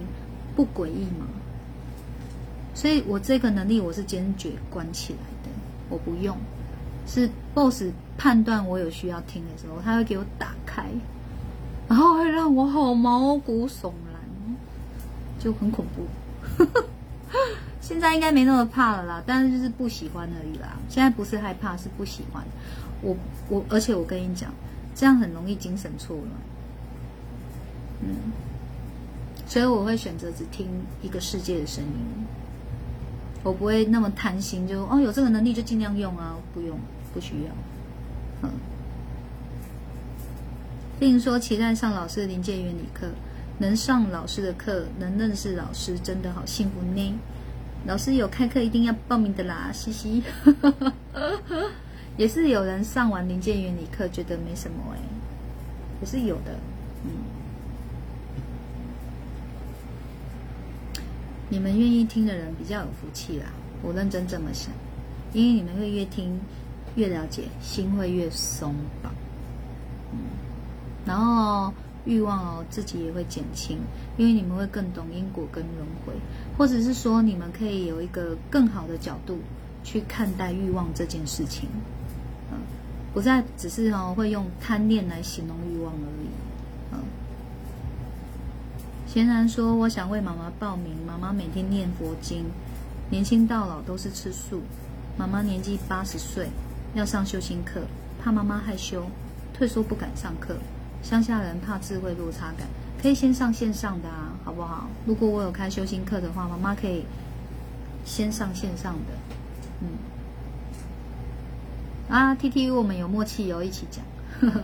[0.55, 1.27] 不诡异吗？
[2.73, 5.49] 所以我这个能力我是坚决关起来的，
[5.89, 6.37] 我不用。
[7.07, 10.85] 是 BOSS 判断我有需要听的时候，他会给我打开，
[11.87, 14.15] 然后会让我好毛骨悚然。
[15.37, 16.65] 就很恐怖，
[17.79, 20.75] 现在应该没那么怕了啦，但是就是不喜欢而已啦。
[20.89, 22.43] 现在不是害怕，是不喜欢。
[23.01, 23.15] 我
[23.49, 24.51] 我，而且我跟你讲，
[24.93, 26.29] 这样很容易精神错乱。
[28.01, 28.15] 嗯，
[29.47, 30.67] 所以我会选择只听
[31.01, 32.25] 一个世界的声音，
[33.43, 36.77] 我不会那么贪心，就哦有这个能力就尽量用啊，不用
[37.13, 37.51] 不需要。
[38.43, 38.49] 嗯，
[40.99, 43.07] 并说期待上老师的临界原理课。
[43.57, 47.17] 能上老师的课，能认识老师，真的好幸福呢。
[47.87, 50.21] 老师有开课，一定要报名的啦，嘻嘻。
[52.17, 54.99] 也是有人上完临界原理课，觉得没什么哎，
[56.01, 56.57] 也是有的。
[57.03, 57.11] 嗯，
[61.49, 63.45] 你们愿意听的人比较有福气啦，
[63.81, 64.71] 我认真这么想，
[65.33, 66.39] 因为你们会越听
[66.95, 69.13] 越了解，心会越松绑。
[70.11, 70.19] 嗯，
[71.05, 71.73] 然后。
[72.07, 73.79] 欲望，自己也会减轻，
[74.15, 76.13] 因为你们会更懂因果跟轮回，
[76.55, 79.39] 或者是说你们可以有一个更好的角度
[79.83, 81.67] 去看待欲望这件事情，
[83.15, 86.27] 不再只是哦会用贪念来形容欲望而已，
[86.91, 86.99] 嗯。
[89.07, 92.43] 贤然说：“我想为妈妈报名，妈妈每天念佛经，
[93.09, 94.63] 年轻到老都是吃素。
[95.17, 96.49] 妈妈年纪八十岁，
[96.93, 97.83] 要上修心课，
[98.21, 99.05] 怕妈妈害羞，
[99.53, 100.57] 退缩不敢上课。”
[101.01, 102.67] 乡下人怕智慧落差感，
[103.01, 104.89] 可以先上线上的啊，好不好？
[105.05, 107.05] 如果我有开修心课的话，妈妈可以
[108.03, 109.13] 先上线上的。
[109.79, 109.87] 嗯，
[112.15, 114.01] 啊，T T U 我们有默契哦，一起讲。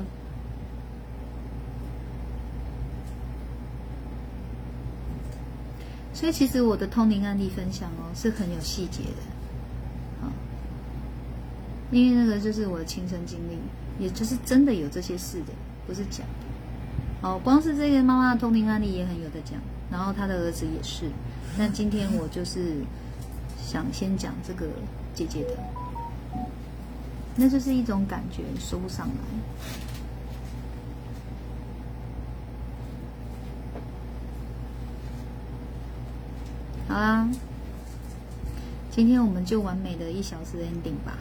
[6.14, 10.32] 所以其实我的通灵案例分享哦，是很有细节的，啊，
[11.92, 13.58] 因为那个就是我的亲身经历，
[14.02, 15.48] 也就是真的有这些事的。
[15.86, 19.60] 不是讲的，哦，光是这个妈妈的通灵案例也很有的讲，
[19.92, 21.04] 然后她的儿子也是。
[21.58, 22.76] 那今天我就是
[23.62, 24.68] 想先讲这个
[25.14, 25.58] 姐姐的，
[27.36, 29.14] 那就是一种感觉说不上来。
[36.88, 37.28] 好啦，
[38.92, 41.18] 今天我们就完美的一小时 ending 吧。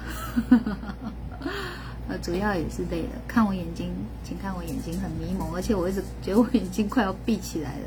[2.09, 3.11] 呃，主要也是累了。
[3.29, 3.93] 看我眼睛，
[4.25, 7.87] 请看我眼睛很迷蒙，而且我一直觉得我眼睛快要闭起来了。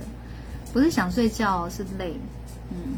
[0.71, 2.15] 不是想睡觉，是累。
[2.71, 2.97] 嗯。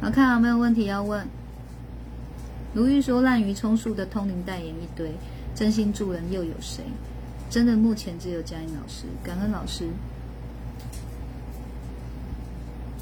[0.00, 1.26] 好看有没有问题要问？
[2.72, 5.12] 如玉说滥竽充数的通灵代言一堆，
[5.54, 6.82] 真心助人又有谁？
[7.50, 9.88] 真的目前只有嘉音老师，感恩老师。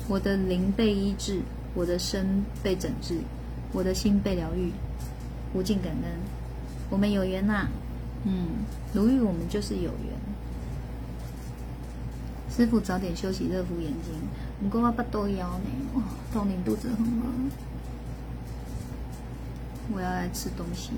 [0.09, 1.41] 我的灵被医治，
[1.75, 3.19] 我的身被整治，
[3.73, 4.73] 我的心被疗愈，
[5.55, 6.11] 无尽感恩。
[6.91, 7.69] 我们有缘呐，
[8.25, 10.19] 嗯，如玉我们就是有缘。
[12.51, 14.15] 师傅早点休息，热敷眼睛。
[14.61, 16.03] 不过我不多腰呢，哇，
[16.33, 17.23] 通灵肚子很饿，
[19.95, 20.91] 我要来吃东西。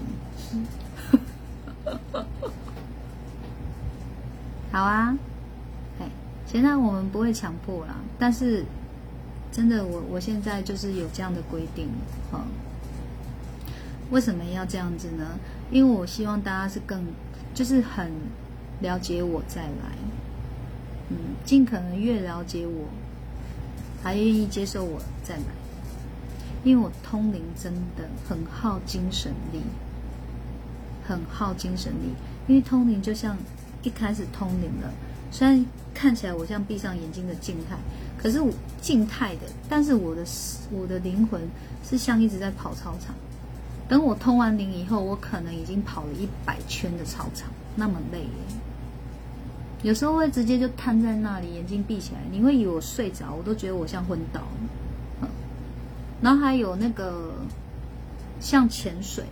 [4.72, 5.14] 好啊，
[6.00, 6.08] 哎，
[6.46, 8.64] 现在我们不会强迫啦，但是
[9.52, 11.88] 真的，我我现在就是有这样的规定，
[12.32, 12.40] 哈。
[14.10, 15.38] 为什么要这样子呢？
[15.70, 17.04] 因为我希望大家是更，
[17.54, 18.10] 就是很
[18.80, 19.96] 了解我再来，
[21.10, 22.88] 嗯，尽可能越了解我，
[24.02, 25.44] 还愿意接受我再买，
[26.64, 29.60] 因为我通灵真的很耗精神力，
[31.06, 32.14] 很耗精神力，
[32.46, 33.36] 因为通灵就像。
[33.82, 34.92] 一开始通灵了，
[35.30, 37.78] 虽然看起来我像闭上眼睛的静态，
[38.18, 40.22] 可是我静态的，但是我的
[40.70, 41.40] 我的灵魂
[41.82, 43.14] 是像一直在跑操场。
[43.88, 48.26] 等我通完灵以后，我可能已经跑了一百圈的操场，那么累。
[49.82, 54.42] 有时候会直接就瘫在那里，眼睛闭起来，你会以为我睡着，我都觉得我像昏倒。
[56.20, 57.32] 然后还有那个
[58.40, 59.24] 像潜水，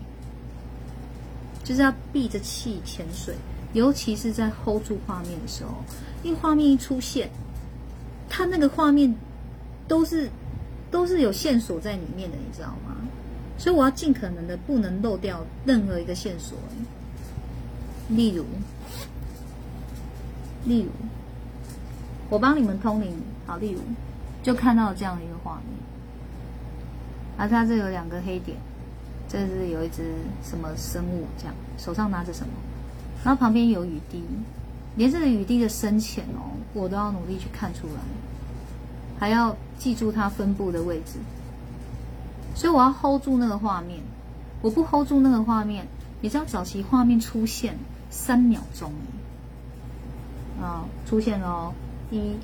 [1.62, 3.34] 就是要闭着气潜水。
[3.74, 5.84] 尤其是在 hold 住画面的时候，
[6.22, 7.28] 因为画面一出现，
[8.26, 9.14] 它那个画面
[9.86, 10.30] 都是
[10.90, 12.96] 都是有线索在里面的，你知道吗？
[13.58, 16.56] 所以我要尽可能的不能漏掉任何一个线索。
[18.08, 18.42] 例如，
[20.64, 20.90] 例如，
[22.28, 23.14] 我帮你们通灵，
[23.46, 23.80] 好，例如
[24.42, 25.78] 就看到这样的一个画面，
[27.38, 28.56] 啊，它这有两个黑点，
[29.28, 32.52] 这是有一只什么生物，这样手上拿着什么？
[33.24, 34.22] 然后旁边有雨滴，
[34.96, 38.00] 连这个雨滴的深浅哦，我都要努力去看出来，
[39.18, 41.18] 还要记住它分布的位置。
[42.54, 44.00] 所以我要 hold 住那个画面，
[44.62, 45.86] 我不 hold 住那个画面，
[46.20, 47.76] 你知道早期画面出现
[48.10, 48.92] 三秒钟，
[50.60, 51.72] 啊，出现了哦，
[52.10, 52.34] 一、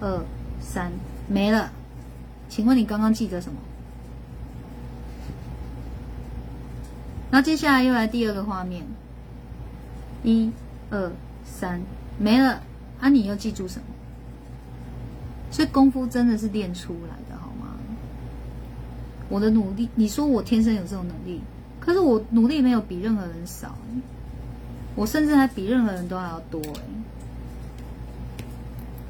[0.00, 0.24] 二、
[0.60, 0.92] 三，
[1.28, 1.70] 没了。
[2.48, 3.58] 请问你刚刚记得什么？
[7.30, 8.84] 然后接下来又来第二个画面。
[10.22, 10.50] 一、
[10.90, 11.10] 二、
[11.44, 11.80] 三，
[12.18, 12.62] 没了。
[13.00, 13.86] 啊，你又记住什么？
[15.50, 17.76] 所以功夫真的是练出来的，好吗？
[19.28, 21.40] 我的努力，你说我天生有这种能力，
[21.80, 23.76] 可是我努力没有比任何人少，
[24.94, 26.82] 我甚至还比任何人都还要多哎。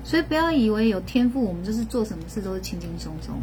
[0.04, 3.34] 所以不要以为有天赋，我们就是做什么事都是轻轻松松。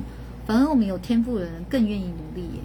[0.46, 2.62] 反而我们有天赋的人更愿意努力耶。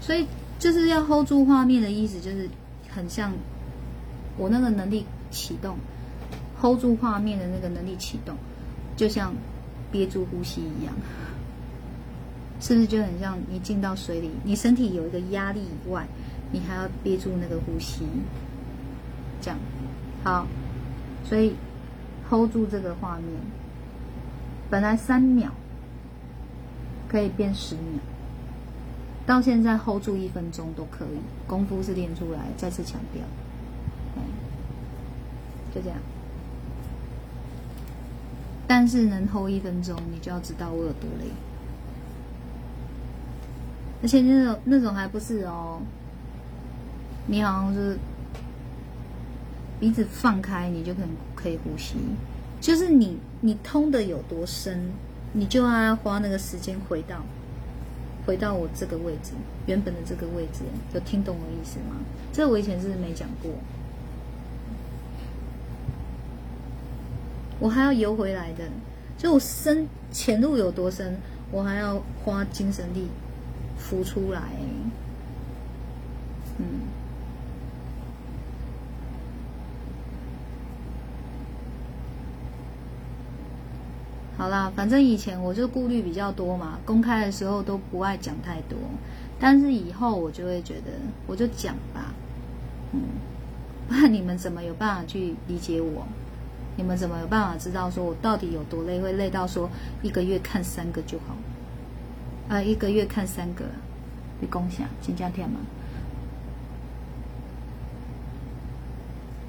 [0.00, 0.26] 所以
[0.58, 2.48] 就是要 hold 住画面的意思，就是
[2.88, 3.32] 很像
[4.36, 5.76] 我那个能力启动
[6.60, 8.34] ，hold 住画面的那个能力启动，
[8.96, 9.32] 就像
[9.92, 10.92] 憋住呼吸一样，
[12.60, 16.08] 是不是就很像你进到水里，你身体有一个压力以外，
[16.52, 18.04] 你还要憋住那个呼吸，
[19.40, 19.58] 这样
[20.24, 20.46] 好，
[21.24, 21.54] 所以
[22.28, 23.26] hold 住这个画面，
[24.68, 25.52] 本来三秒
[27.08, 28.02] 可以变十秒。
[29.26, 32.40] 到现在 hold 住一分钟都可以，功夫是练出来。
[32.56, 33.22] 再次强调，
[35.72, 35.98] 就这样。
[38.66, 41.26] 但是能 hold 一分钟，你就要知道我有多累。
[44.02, 45.80] 而且那种那种还不是哦，
[47.30, 47.96] 你好像是
[49.78, 51.94] 鼻子放开，你就可能可以呼吸。
[52.60, 54.90] 就是你你通的有多深，
[55.32, 57.22] 你就要花那个时间回到。
[58.26, 59.30] 回到我这个位置，
[59.66, 61.96] 原本的这个位置，有听懂我意思吗？
[62.32, 63.50] 这个我以前是没讲过，
[67.60, 68.64] 我还要游回来的，
[69.16, 71.16] 就我深潜入有多深，
[71.50, 73.08] 我还要花精神力
[73.78, 74.42] 浮出来，
[76.58, 76.89] 嗯。
[84.40, 88.78] 好啦，反正以前我就顾虑比较多嘛，公开的时候都不爱讲太多，
[89.38, 90.92] 但是以后我就会觉得，
[91.26, 92.14] 我就讲吧，
[92.94, 93.02] 嗯，
[93.86, 96.06] 不然你们怎么有办法去理解我？
[96.76, 98.98] 你们怎么有办法知道说我到底有多累？
[98.98, 99.68] 会累到说
[100.00, 101.36] 一个月看三个就好，
[102.48, 103.66] 啊，一个月看三个，
[104.40, 105.60] 你共享请加天吗？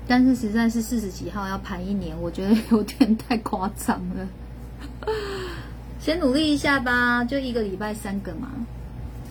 [0.05, 4.27] 但是实在是四十几号要排一年，我觉得有点太夸张了。
[5.99, 8.49] 先努力一下吧，就一个礼拜三个嘛，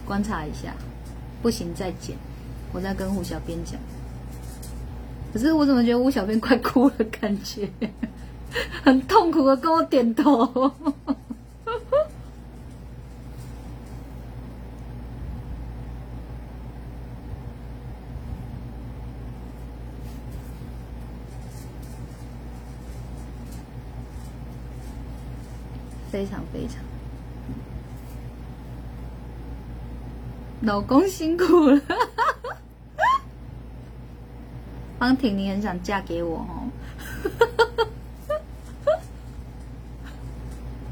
[0.07, 0.75] 观察一下，
[1.43, 2.17] 不行再减。
[2.73, 3.81] 我在跟胡小编讲，
[5.33, 7.69] 可是我怎么觉得吴小编快哭了，感觉
[8.85, 10.73] 很痛苦的跟我点头。
[26.21, 26.77] 非常非常，
[30.61, 31.81] 老公辛苦了。
[34.99, 36.69] 方婷，你很想嫁给我哦？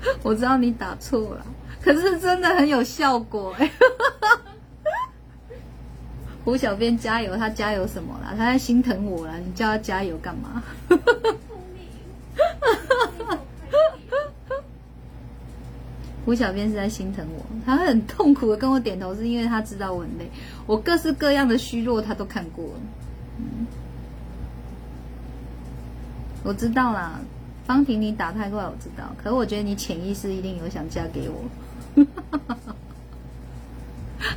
[0.23, 1.45] 我知道你打错了，
[1.83, 3.71] 可是真的很有效果哎！
[6.43, 8.35] 胡小编加油，他加油什么了？
[8.35, 10.63] 他在心疼我了，你叫他加油干嘛？
[16.29, 20.31] 胡小编是在心疼我，他很痛苦的跟我点头，是因为他知道我很累，
[20.67, 22.81] 我各式各样的虚弱他都看过了。
[23.39, 23.67] 嗯，
[26.43, 27.19] 我知道啦，
[27.65, 32.05] 方婷你打太快，我知道，可是我觉得你潜意识一定有想嫁给我。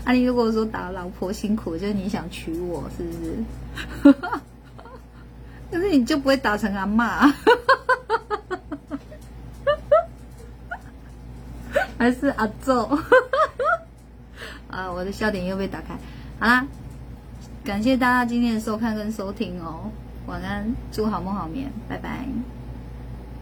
[0.05, 3.11] 啊，你如果说打老婆辛苦，就是你想娶我，是不
[4.07, 4.15] 是？
[5.69, 7.27] 可是你就不会打成阿妈。
[12.01, 12.97] 还是阿奏，
[14.67, 15.93] 啊，我的笑点又被打开。
[16.39, 16.65] 好啦，
[17.63, 19.91] 感谢大家今天的收看跟收听哦，
[20.25, 22.25] 晚安，祝好梦好眠，拜拜。